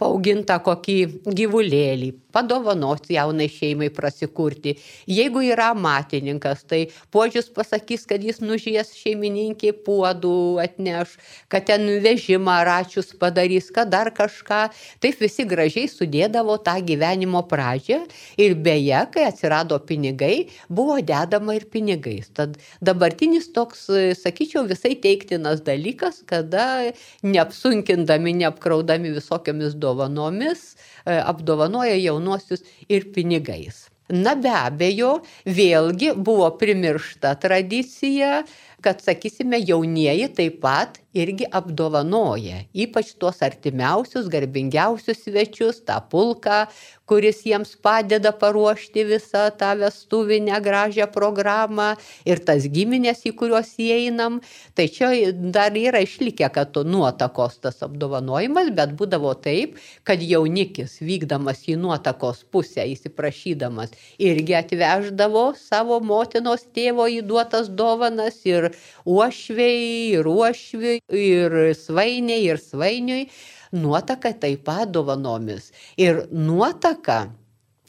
paugintą 0.00 0.58
kokį 0.64 0.98
gyvulėlį, 1.24 2.10
padovanos 2.36 3.06
jaunai 3.08 3.48
šeimai 3.48 3.88
prasikurti. 3.96 4.76
Jeigu 5.08 5.40
yra 5.46 5.70
matininkas, 5.72 6.66
tai 6.68 6.82
požius 7.14 7.48
pasakys, 7.48 8.04
kad 8.08 8.20
jis 8.20 8.42
nužies 8.44 8.92
šeimininkį 8.98 9.72
puodų 9.86 10.36
atneš, 10.66 11.16
kad 11.48 11.64
ten 11.70 11.88
vežimą 12.04 12.58
račius 12.68 13.14
padarys, 13.16 13.70
kad 13.72 13.88
dar 13.94 14.12
kažką. 14.12 14.66
Taip 15.00 15.24
visi 15.24 15.48
gražiai 15.48 15.88
sudėdavo 15.88 16.58
tą 16.60 16.76
gyvenimo 16.84 17.40
pradžią 17.48 18.02
ir 18.36 18.56
beje, 18.60 19.00
kai 19.14 19.26
atsirado 19.30 19.80
pinigai, 19.88 20.50
buvo 20.68 21.00
dedama 21.00 21.56
ir 21.56 21.64
pinigais. 21.72 22.28
Tad 22.36 22.45
dabartinis 22.84 23.48
toks, 23.54 23.86
sakyčiau, 24.20 24.66
visai 24.68 24.94
teiktinas 25.02 25.62
dalykas, 25.66 26.22
kada 26.28 26.92
neapsunkindami, 27.26 28.36
neapkraudami 28.42 29.14
visokiamis 29.16 29.76
dovanomis, 29.80 30.72
e, 31.04 31.18
apdovanoja 31.18 31.98
jaunuosius 31.98 32.64
ir 32.88 33.10
pinigais. 33.14 33.86
Na 34.06 34.36
be 34.38 34.52
abejo, 34.54 35.16
vėlgi 35.50 36.12
buvo 36.14 36.46
primiršta 36.60 37.32
tradicija, 37.42 38.44
kad, 38.84 39.00
sakysime, 39.02 39.58
jaunieji 39.66 40.28
taip 40.36 40.60
pat 40.62 41.00
irgi 41.16 41.48
apdovanoja, 41.58 42.64
ypač 42.76 43.14
tuos 43.20 43.40
artimiausius, 43.46 44.28
garbingiausius 44.32 45.24
svečius, 45.24 45.80
tą 45.88 45.98
pulką, 46.12 46.66
kuris 47.06 47.44
jiems 47.46 47.76
padeda 47.82 48.32
paruošti 48.34 49.04
visą 49.06 49.44
tą 49.58 49.70
vestuvinę 49.80 50.58
gražią 50.62 51.06
programą 51.14 51.92
ir 52.26 52.42
tas 52.48 52.66
giminės, 52.76 53.22
į 53.30 53.32
kuriuos 53.38 53.70
įeinam. 53.82 54.40
Tai 54.74 54.86
čia 54.90 55.12
dar 55.54 55.76
yra 55.78 56.02
išlikę, 56.02 56.48
kad 56.52 56.72
to 56.74 56.82
nuotakos 56.84 57.60
tas 57.62 57.78
apdovanojimas, 57.86 58.72
bet 58.74 58.96
būdavo 58.98 59.32
taip, 59.46 59.78
kad 60.06 60.22
jaunikis 60.22 60.98
vykdamas 61.00 61.62
į 61.70 61.78
nuotakos 61.84 62.42
pusę, 62.50 62.82
įsiprašydamas, 62.96 63.94
irgi 64.18 64.58
atveždavo 64.58 65.46
savo 65.60 66.00
motinos 66.02 66.66
tėvo 66.74 67.06
įduotas 67.20 67.70
dovanas 67.70 68.42
ir 68.48 68.72
uošviai, 69.06 70.18
ir 70.18 70.26
uošviai, 70.26 71.00
ir 71.12 71.74
svainiai, 71.78 72.44
ir 72.50 72.60
svainiui, 72.60 73.26
nuotaka 73.72 74.32
taip 74.40 74.64
pat 74.66 74.92
dovanomis. 74.94 75.72
Ir 75.96 76.26
nuotaka 76.30 77.26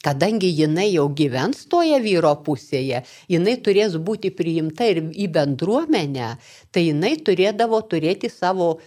kadangi 0.04 0.50
jinai 0.54 0.92
jau 0.92 1.08
gyvens 1.10 1.64
toje 1.70 1.98
vyro 2.02 2.34
pusėje, 2.46 3.02
jinai 3.28 3.56
turės 3.64 3.96
būti 3.98 4.30
priimta 4.34 4.86
ir 4.86 5.02
į 5.10 5.26
bendruomenę, 5.34 6.36
tai 6.72 6.88
jinai 6.88 7.16
turėdavo 7.26 7.80
turėti 7.90 8.30
savo 8.30 8.78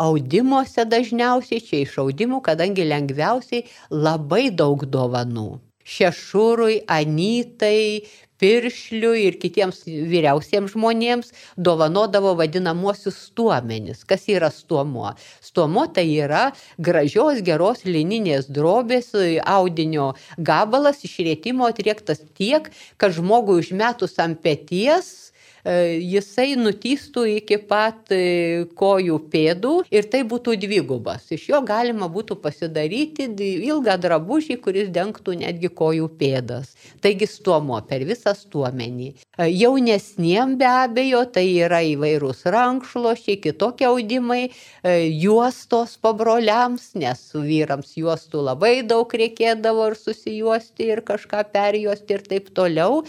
audimuose 0.00 0.86
dažniausiai, 0.88 1.62
čia 1.62 1.84
iš 1.84 1.98
audimų, 2.02 2.40
kadangi 2.42 2.86
lengviausiai 2.88 3.66
labai 3.90 4.48
daug 4.50 4.86
dovanų. 4.90 5.60
Šešurui, 5.84 6.80
Anytai, 6.88 8.08
piršliui 8.42 9.24
ir 9.28 9.38
kitiems 9.42 9.82
vyriausiems 9.86 10.74
žmonėms 10.74 11.32
dovanodavo 11.56 12.34
vadinamuosius 12.40 13.18
stuomenis. 13.30 14.04
Kas 14.08 14.26
yra 14.32 14.50
stuomuo? 14.54 15.14
Stuomuo 15.44 15.86
tai 15.94 16.06
yra 16.12 16.46
gražios, 16.78 17.42
geros 17.46 17.84
lininės 17.88 18.50
drobės 18.50 19.12
audinio 19.44 20.12
gabalas 20.38 21.04
išrėtimo 21.06 21.68
atriektas 21.70 22.24
tiek, 22.38 22.70
kad 22.98 23.14
žmogui 23.16 23.60
užmetus 23.62 24.18
ant 24.22 24.42
pėties 24.44 25.14
E, 25.14 25.33
jisai 25.64 26.54
nutystų 26.60 27.24
iki 27.38 27.56
pat 27.64 28.12
e, 28.12 28.66
kojų 28.76 29.16
pėdų 29.32 29.72
ir 29.94 30.08
tai 30.12 30.20
būtų 30.28 30.58
dvigubas. 30.60 31.30
Iš 31.32 31.48
jo 31.54 31.60
galima 31.64 32.10
būtų 32.12 32.36
pasidaryti 32.42 33.30
ilgą 33.64 33.96
drabužį, 34.02 34.58
kuris 34.60 34.90
dengtų 34.92 35.38
netgi 35.40 35.70
kojų 35.72 36.10
pėdas. 36.20 36.74
Taigi 37.00 37.28
stuomo 37.30 37.80
per 37.88 38.04
visą 38.04 38.34
stuomenį. 38.36 39.14
E, 39.38 39.48
jaunesniem 39.48 40.58
be 40.60 40.68
abejo 40.68 41.24
tai 41.32 41.46
yra 41.64 41.80
įvairūs 41.94 42.44
rankšluošiai, 42.52 43.40
kitokie 43.40 43.88
audimai, 43.88 44.50
juostos 44.84 45.96
pabroliams, 46.02 46.90
nes 46.98 47.20
vyrams 47.34 47.94
juostų 47.96 48.42
labai 48.50 48.74
daug 48.84 49.08
reikėdavo 49.08 49.88
ir 49.90 49.96
susijuosti 49.96 50.90
ir 50.92 51.00
kažką 51.08 51.40
perjuosti 51.54 52.18
ir 52.18 52.26
taip 52.28 52.52
toliau. 52.56 53.00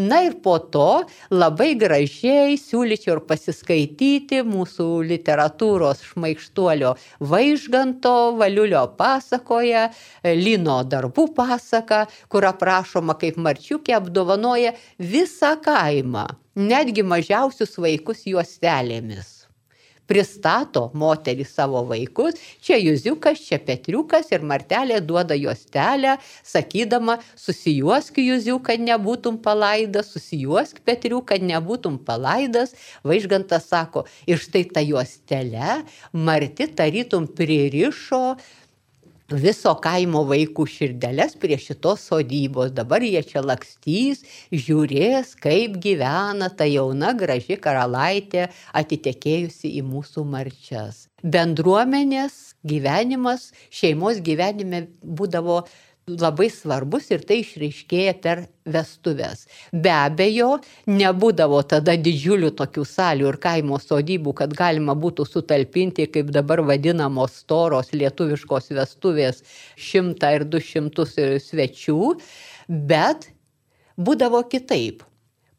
Na 0.00 0.24
ir 0.26 0.38
po 0.42 0.56
to 0.58 1.04
labai 1.30 1.72
gražiai 1.78 1.99
siūlyčiau 2.08 3.16
ir 3.16 3.22
pasiskaityti 3.28 4.42
mūsų 4.46 4.86
literatūros 5.08 6.04
šmaikštuolio 6.10 6.94
Vaižganto 7.20 8.14
Valiulio 8.38 8.86
pasakoje, 9.00 9.88
Lino 10.24 10.80
darbų 10.84 11.26
pasaka, 11.34 12.06
kur 12.28 12.46
aprašoma, 12.48 13.18
kaip 13.20 13.36
Marčiukė 13.36 13.98
apdovanoja 13.98 14.76
visą 14.98 15.56
kaimą, 15.64 16.28
netgi 16.54 17.02
mažiausius 17.02 17.78
vaikus 17.80 18.26
juostelėmis 18.28 19.39
pristato 20.10 20.88
moterį 20.98 21.46
savo 21.46 21.84
vaikus, 21.86 22.38
čia 22.64 22.80
Juziukas, 22.80 23.40
čia 23.46 23.60
Petriukas 23.62 24.32
ir 24.34 24.42
Martelė 24.42 24.98
duoda 25.04 25.36
juostelę, 25.38 26.16
sakydama, 26.46 27.20
susijuosk 27.38 28.18
Juziuk, 28.18 28.64
kad 28.66 28.82
nebūtum 28.82 29.38
palaidas, 29.44 30.10
susijuosk 30.14 30.82
Petriuk, 30.84 31.28
kad 31.30 31.44
nebūtum 31.46 32.00
palaidas. 32.06 32.74
Vaižgantas 33.06 33.68
sako, 33.70 34.06
ir 34.26 34.42
štai 34.42 34.66
ta 34.74 34.82
juostelė 34.82 35.82
Marti 36.12 36.66
tarytum 36.74 37.30
pririšo 37.30 38.24
viso 39.30 39.72
kaimo 39.82 40.24
vaikų 40.26 40.66
širdeles 40.66 41.36
prie 41.38 41.58
šitos 41.60 42.02
sodybos. 42.10 42.72
Dabar 42.74 43.02
jie 43.02 43.22
čia 43.22 43.42
lakstys, 43.44 44.24
žiūrės, 44.50 45.36
kaip 45.38 45.78
gyvena 45.82 46.50
ta 46.50 46.66
jauna 46.66 47.12
graži 47.14 47.56
karalaitė 47.60 48.48
atitekėjusi 48.74 49.76
į 49.78 49.84
mūsų 49.86 50.24
marčias. 50.26 51.06
Bendruomenės 51.22 52.56
gyvenimas, 52.64 53.50
šeimos 53.70 54.20
gyvenime 54.24 54.86
būdavo 55.02 55.62
labai 56.18 56.48
svarbus 56.52 57.10
ir 57.14 57.24
tai 57.28 57.40
išreiškėja 57.42 58.14
per 58.24 58.42
vestuves. 58.70 59.46
Be 59.72 59.92
abejo, 59.94 60.50
nebūdavo 60.90 61.60
tada 61.70 61.96
didžiulių 61.98 62.52
tokių 62.58 62.86
salių 62.86 63.28
ir 63.32 63.40
kaimo 63.42 63.80
sodybų, 63.82 64.34
kad 64.42 64.54
galima 64.56 64.96
būtų 64.98 65.26
sutalpinti, 65.28 66.08
kaip 66.12 66.32
dabar 66.34 66.64
vadinamos 66.66 67.40
storos 67.42 67.92
lietuviškos 67.96 68.72
vestuvės, 68.78 69.44
šimtą 69.76 70.34
ir 70.38 70.48
du 70.48 70.62
šimtus 70.62 71.18
svečių, 71.50 72.00
bet 72.68 73.30
būdavo 74.00 74.42
kitaip 74.50 75.04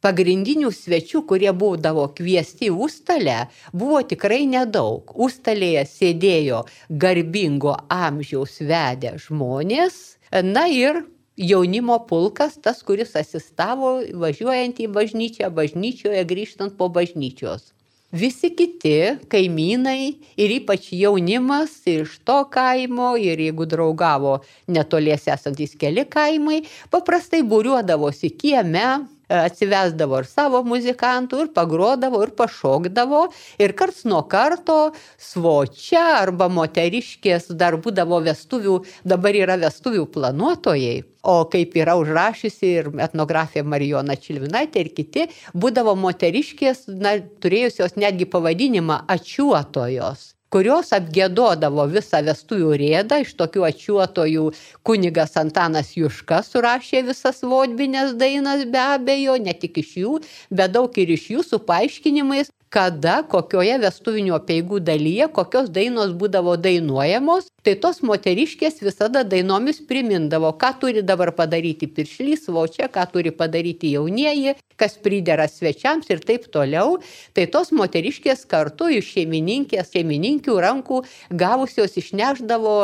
pagrindinių 0.02 0.72
svečių, 0.74 1.24
kurie 1.30 1.52
būdavo 1.54 2.08
kviesti 2.18 2.72
užstalę, 2.74 3.46
buvo 3.74 4.02
tikrai 4.02 4.44
nedaug. 4.50 5.14
Užstalėje 5.14 5.86
sėdėjo 5.90 6.64
garbingo 7.04 7.76
amžiaus 7.94 8.60
vedę 8.66 9.16
žmonės, 9.22 10.02
Na 10.32 10.68
ir 10.72 11.04
jaunimo 11.36 11.98
pulkas, 12.08 12.56
tas, 12.64 12.80
kuris 12.88 13.18
asistavo 13.20 13.98
važiuojant 14.16 14.80
į 14.80 14.88
bažnyčią, 14.96 15.50
bažnyčioje 15.52 16.24
grįžtant 16.30 16.78
po 16.80 16.88
bažnyčios. 16.88 17.74
Visi 18.12 18.50
kiti 18.52 18.96
kaimynai 19.32 20.18
ir 20.36 20.54
ypač 20.58 20.90
jaunimas 20.92 21.78
iš 21.88 22.18
to 22.28 22.42
kaimo 22.52 23.14
ir 23.16 23.40
jeigu 23.40 23.68
draugavo 23.68 24.42
netoliese 24.68 25.32
esantys 25.32 25.78
keli 25.80 26.04
kaimai, 26.04 26.62
paprastai 26.92 27.40
būriuodavosi 27.48 28.34
kieme, 28.36 29.06
atsivesdavo 29.32 30.22
ir 30.22 30.28
savo 30.30 30.62
muzikantų, 30.68 31.46
ir 31.46 31.52
pagrodavo, 31.56 32.22
ir 32.26 32.34
pašokdavo. 32.38 33.24
Ir 33.62 33.76
karts 33.78 34.04
nuo 34.10 34.24
karto 34.32 34.80
svočia 35.22 36.04
arba 36.20 36.50
moteriškės 36.52 37.52
dar 37.58 37.80
būdavo 37.82 38.22
vestuvių, 38.28 38.82
dabar 39.08 39.38
yra 39.38 39.58
vestuvių 39.62 40.08
planuotojai. 40.14 41.00
O 41.22 41.44
kaip 41.54 41.76
yra 41.78 41.94
užrašysi 42.02 42.70
ir 42.80 42.92
etnografija 43.06 43.62
Marijona 43.62 44.18
Čilvinaitė 44.18 44.82
ir 44.82 44.90
kiti, 44.98 45.28
būdavo 45.54 45.94
moteriškės, 46.02 46.88
na, 46.98 47.20
turėjusios 47.44 47.94
netgi 48.02 48.26
pavadinimą 48.26 49.04
ačiuotojos 49.16 50.32
kurios 50.52 50.92
apgėdodavo 50.96 51.88
visą 51.96 52.22
vestuvių 52.28 52.72
rėdą, 52.84 53.22
iš 53.24 53.34
tokių 53.40 53.66
ačiuotojų 53.70 54.46
kunigas 54.88 55.38
Antanas 55.42 55.94
Juška 55.98 56.42
surašė 56.48 57.06
visas 57.10 57.42
vodbinės 57.54 58.16
dainas 58.20 58.66
be 58.74 58.82
abejo, 58.84 59.38
ne 59.40 59.56
tik 59.56 59.80
iš 59.84 59.94
jų, 60.04 60.18
bet 60.52 60.76
daug 60.76 60.98
ir 61.00 61.16
iš 61.16 61.30
jų 61.36 61.46
su 61.48 61.62
paaiškinimais, 61.72 62.52
kada, 62.72 63.20
kokioje 63.28 63.76
vestuvinių 63.84 64.36
apieigų 64.38 64.80
dalyje, 64.88 65.28
kokios 65.36 65.70
dainos 65.76 66.14
būdavo 66.18 66.56
dainuojamos, 66.56 67.50
tai 67.66 67.76
tos 67.84 68.00
moteriškės 68.08 68.80
visada 68.86 69.26
dainomis 69.28 69.82
primindavo, 69.90 70.54
ką 70.62 70.72
turi 70.80 71.04
dabar 71.04 71.34
padaryti 71.36 71.90
piršlys, 71.92 72.48
vočia, 72.48 72.88
ką 72.88 73.06
turi 73.12 73.36
padaryti 73.36 73.92
jaunieji, 73.98 74.56
kas 74.80 74.96
pridera 75.04 75.50
svečiams 75.52 76.10
ir 76.14 76.24
taip 76.24 76.48
toliau. 76.54 76.98
Tai 77.36 77.48
tos 77.52 77.76
moteriškės 77.76 78.48
kartu 78.50 78.90
iš 78.98 79.14
šeimininkės, 79.18 79.92
šeimininkių 79.92 80.60
rankų 80.64 81.04
gavusios 81.44 82.00
išneždavo 82.00 82.78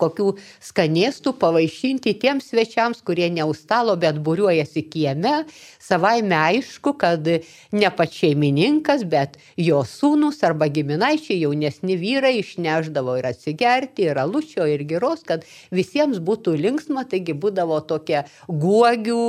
kokių 0.00 0.34
skanėstų 0.64 1.34
pavaišinti 1.40 2.14
tiems 2.22 2.50
svečiams, 2.50 3.02
kurie 3.06 3.28
ne 3.32 3.46
užstalo, 3.46 3.94
bet 4.00 4.18
būriuojasi 4.24 4.84
kieme. 4.90 5.34
Savaime 5.82 6.36
aišku, 6.38 6.94
kad 7.00 7.28
ne 7.74 7.90
pats 7.96 8.18
šeimininkas, 8.20 9.04
bet 9.10 9.38
jo 9.60 9.82
sūnus 9.86 10.42
arba 10.46 10.68
giminaičiai 10.72 11.40
jaunesni 11.44 11.98
vyrai 12.00 12.34
išneždavo 12.40 13.18
ir 13.20 13.30
atsigerti, 13.30 14.08
ir 14.10 14.20
alučio, 14.22 14.66
ir 14.70 14.84
geros, 14.88 15.24
kad 15.26 15.46
visiems 15.74 16.20
būtų 16.24 16.56
linksma, 16.58 17.06
taigi 17.10 17.36
būdavo 17.38 17.80
tokia 17.88 18.24
guogių, 18.48 19.22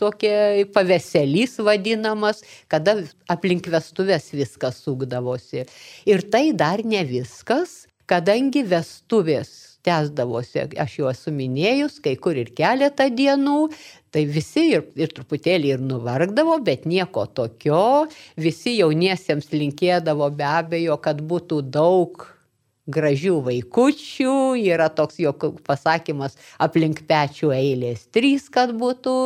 tokia 0.00 0.64
paveselys 0.74 1.58
vadinamas, 1.64 2.42
kada 2.72 2.98
aplink 3.32 3.68
vestuvės 3.72 4.30
viskas 4.34 4.80
sukdavosi. 4.84 5.66
Ir 6.08 6.24
tai 6.30 6.50
dar 6.56 6.84
ne 6.86 7.02
viskas, 7.06 7.84
kadangi 8.06 8.62
vestuvės 8.66 9.65
tęsdavosi, 9.86 10.66
aš 10.82 10.98
jau 11.00 11.10
esu 11.10 11.32
minėjus, 11.34 12.00
kai 12.04 12.16
kur 12.20 12.38
ir 12.38 12.52
keletą 12.56 13.08
dienų, 13.14 13.58
tai 14.14 14.24
visi 14.28 14.68
ir, 14.74 14.86
ir 14.98 15.12
truputėlį 15.16 15.74
ir 15.76 15.84
nuvargdavo, 15.84 16.58
bet 16.66 16.86
nieko 16.90 17.26
tokio, 17.26 18.06
visi 18.40 18.78
jauniesiems 18.80 19.52
linkėdavo 19.54 20.30
be 20.36 20.48
abejo, 20.48 20.98
kad 21.02 21.22
būtų 21.22 21.62
daug 21.74 22.26
gražių 22.86 23.40
vaikučių, 23.46 24.34
yra 24.62 24.88
toks 24.94 25.18
jo 25.22 25.32
pasakymas 25.66 26.36
aplink 26.62 27.02
pečių 27.08 27.50
eilės 27.56 28.06
trys, 28.14 28.46
kad 28.52 28.72
būtų 28.78 29.16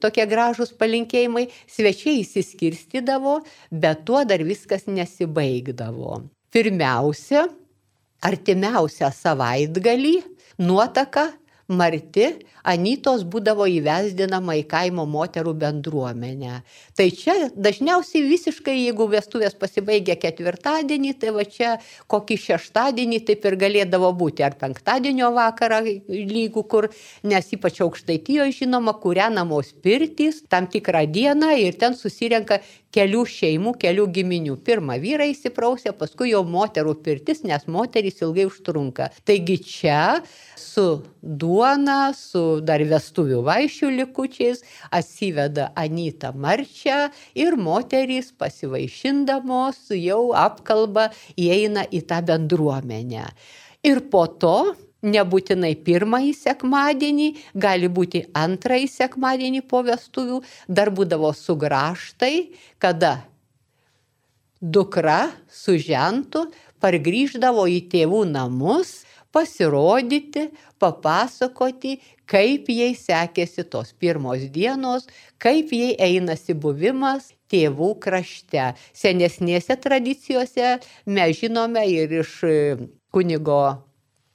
tokie 0.00 0.24
gražūs 0.28 0.72
palinkėjimai, 0.80 1.48
svečiai 1.68 2.22
įsiskirstydavo, 2.22 3.40
bet 3.72 4.04
tuo 4.08 4.24
dar 4.28 4.44
viskas 4.44 4.86
nesibaigdavo. 4.88 6.22
Pirmiausia, 6.54 7.48
artimiausią 8.24 9.10
savaitgalį 9.14 10.14
nuotaka 10.64 11.28
marti 11.68 12.32
Anytos 12.64 13.26
būdavo 13.28 13.66
įvesdinama 13.68 14.54
į 14.56 14.62
kaimo 14.70 15.04
moterų 15.04 15.52
bendruomenę. 15.60 16.62
Tai 16.96 17.06
čia 17.12 17.34
dažniausiai 17.52 18.22
visiškai, 18.24 18.76
jeigu 18.86 19.04
vestuvės 19.12 19.52
pasibaigia 19.60 20.16
ketvirtadienį, 20.16 21.12
tai 21.20 21.34
va 21.36 21.44
čia 21.44 21.74
kokį 22.08 22.38
šeštadienį 22.40 23.18
taip 23.28 23.44
ir 23.44 23.58
galėdavo 23.60 24.08
būti, 24.16 24.46
ar 24.46 24.56
penktadienio 24.56 25.28
vakarą 25.36 25.82
lygų 25.84 26.64
kur, 26.72 26.88
nes 27.20 27.52
ypač 27.52 27.82
aukštaitijoje 27.84 28.62
žinoma, 28.62 28.96
kūrenamos 29.02 29.74
pirtys 29.84 30.40
tam 30.48 30.64
tikrą 30.72 31.04
dieną 31.12 31.52
ir 31.60 31.76
ten 31.76 31.92
susirenka 32.00 32.62
kelių 32.94 33.26
šeimų, 33.28 33.74
kelių 33.82 34.06
giminių. 34.14 34.56
Pirmą 34.64 34.96
vyrai 35.02 35.32
įsiprausia, 35.34 35.92
paskui 35.98 36.30
jau 36.30 36.44
moterų 36.48 36.94
pirtis, 37.04 37.42
nes 37.44 37.66
moterys 37.68 38.22
ilgai 38.22 38.46
užtrunka. 38.48 39.10
Taigi 39.26 39.58
čia 39.66 40.00
su 40.56 41.02
duo 41.20 41.53
duona 41.54 42.12
su 42.16 42.60
dar 42.66 42.82
vestuvių 42.82 43.42
vaišių 43.46 43.90
likučiais, 44.00 44.62
atsiveda 44.90 45.70
Anytą 45.78 46.32
Marčią 46.34 47.10
ir 47.34 47.54
moterys 47.56 48.32
pasivaišindamos 48.34 49.92
jau 49.94 50.32
apkalba 50.34 51.10
įeina 51.38 51.86
į 51.86 52.02
tą 52.08 52.22
bendruomenę. 52.26 53.28
Ir 53.86 54.00
po 54.10 54.26
to 54.26 54.74
nebūtinai 55.04 55.74
pirmąjį 55.84 56.32
sekmadienį, 56.40 57.28
gali 57.54 57.90
būti 57.92 58.24
antrąjį 58.34 58.88
sekmadienį 58.88 59.62
po 59.68 59.84
vestuvių, 59.84 60.40
dar 60.66 60.90
būdavo 60.90 61.30
sugraštai, 61.36 62.50
kada 62.80 63.20
dukra 64.60 65.28
su 65.52 65.76
žentu 65.76 66.48
pargrįždavo 66.80 67.68
į 67.68 67.82
tėvų 67.92 68.24
namus 68.32 69.03
pasirodyti, 69.34 70.48
papasakoti, 70.80 71.98
kaip 72.30 72.70
jai 72.70 72.92
sekėsi 72.98 73.66
tos 73.70 73.92
pirmos 73.98 74.46
dienos, 74.54 75.08
kaip 75.42 75.74
jai 75.74 75.92
einasi 76.08 76.54
buvimas 76.54 77.32
tėvų 77.52 77.94
krašte. 78.04 78.72
Senesnėse 78.96 79.76
tradicijose 79.82 80.76
mes 81.06 81.40
žinome 81.40 81.86
ir 81.90 82.20
iš 82.22 82.38
kunigo 83.14 83.62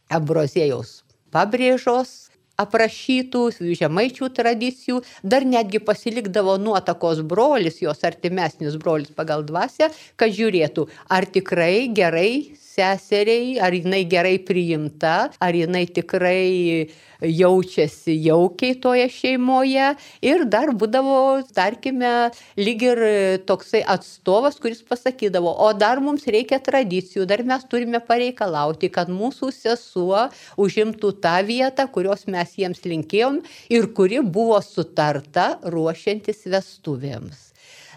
Ambrozėjaus 0.10 1.00
pabrėžos 1.32 2.28
aprašytų 2.64 3.43
žemaičių 3.80 4.32
tradicijų, 4.39 5.01
dar 5.24 5.45
netgi 5.47 5.82
pasilikdavo 5.84 6.57
nuotakos 6.62 7.24
brolis, 7.26 7.82
jos 7.84 8.03
artimesnis 8.07 8.80
brolis 8.82 9.12
pagal 9.16 9.45
dvasę, 9.47 9.91
kad 10.20 10.34
žiūrėtų, 10.36 10.88
ar 11.10 11.28
tikrai 11.30 11.88
gerai 11.95 12.32
seseriai, 12.80 13.60
ar 13.60 13.76
jinai 13.76 14.03
gerai 14.10 14.38
priimta, 14.45 15.30
ar 15.41 15.55
jinai 15.55 15.86
tikrai 15.88 16.89
jaučiasi 17.20 18.16
jaukiai 18.24 18.78
toje 18.80 19.07
šeimoje. 19.12 19.89
Ir 20.26 20.45
dar 20.47 20.72
būdavo, 20.80 21.43
tarkime, 21.55 22.30
lyg 22.60 22.86
ir 22.88 23.01
toksai 23.49 23.82
atstovas, 23.95 24.60
kuris 24.64 24.82
pasakydavo, 24.88 25.51
o 25.51 25.72
dar 25.76 25.99
mums 26.03 26.28
reikia 26.32 26.62
tradicijų, 26.64 27.28
dar 27.30 27.43
mes 27.47 27.66
turime 27.70 27.99
pareikalauti, 27.99 28.91
kad 28.93 29.12
mūsų 29.12 29.51
sesuo 29.55 30.28
užimtų 30.60 31.14
tą 31.24 31.36
vietą, 31.47 31.89
kurios 31.91 32.28
mes 32.32 32.49
jiems 32.58 32.82
linkėjom 32.86 33.41
ir 33.70 33.91
kuri 33.97 34.24
buvo 34.24 34.58
sutarta 34.66 35.60
ruošiantis 35.64 36.45
vestuvėms. 36.50 37.50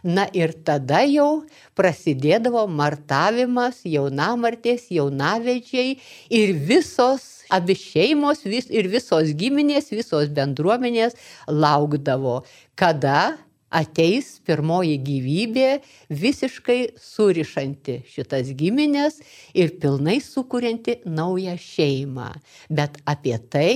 Na 0.02 0.26
ir 0.34 0.50
tada 0.66 1.04
jau 1.06 1.44
prasidėdavo 1.78 2.64
martavimas, 2.66 3.84
jaunamartės, 3.86 4.88
jaunavedžiai 4.90 5.94
ir 6.34 6.56
visos 6.58 7.44
abi 7.52 7.76
šeimos 7.78 8.42
vis, 8.48 8.66
ir 8.72 8.88
visos 8.90 9.30
giminės, 9.38 9.92
visos 9.94 10.32
bendruomenės 10.34 11.14
laukdavo, 11.46 12.40
kada 12.74 13.36
ateis 13.72 14.36
pirmoji 14.46 14.98
gyvybė, 15.02 15.68
visiškai 16.12 16.78
surišanti 17.00 18.02
šitas 18.08 18.52
giminės 18.58 19.20
ir 19.56 19.74
pilnai 19.82 20.20
sukurianti 20.24 21.00
naują 21.08 21.56
šeimą. 21.60 22.30
Bet 22.70 23.00
apie 23.08 23.38
tai 23.52 23.72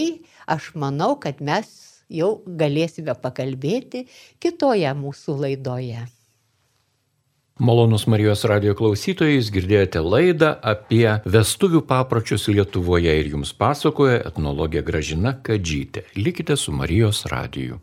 aš 0.47 0.75
manau, 0.77 1.17
kad 1.21 1.41
mes 1.41 1.73
jau 2.13 2.37
galėsime 2.47 3.17
pakalbėti 3.19 4.07
kitoje 4.43 4.93
mūsų 4.95 5.41
laidoje. 5.47 6.05
Malonus 7.57 8.03
Marijos 8.05 8.43
radio 8.45 8.75
klausytojai, 8.77 9.41
girdėjote 9.49 10.03
laidą 10.05 10.51
apie 10.61 11.07
vestuvių 11.25 11.81
papročius 11.89 12.51
Lietuvoje 12.53 13.15
ir 13.17 13.31
jums 13.33 13.55
pasakoja 13.57 14.19
etnologė 14.29 14.85
Gražina 14.85 15.33
Kadžytė. 15.41 16.05
Likite 16.21 16.59
su 16.61 16.77
Marijos 16.77 17.25
radiju. 17.33 17.81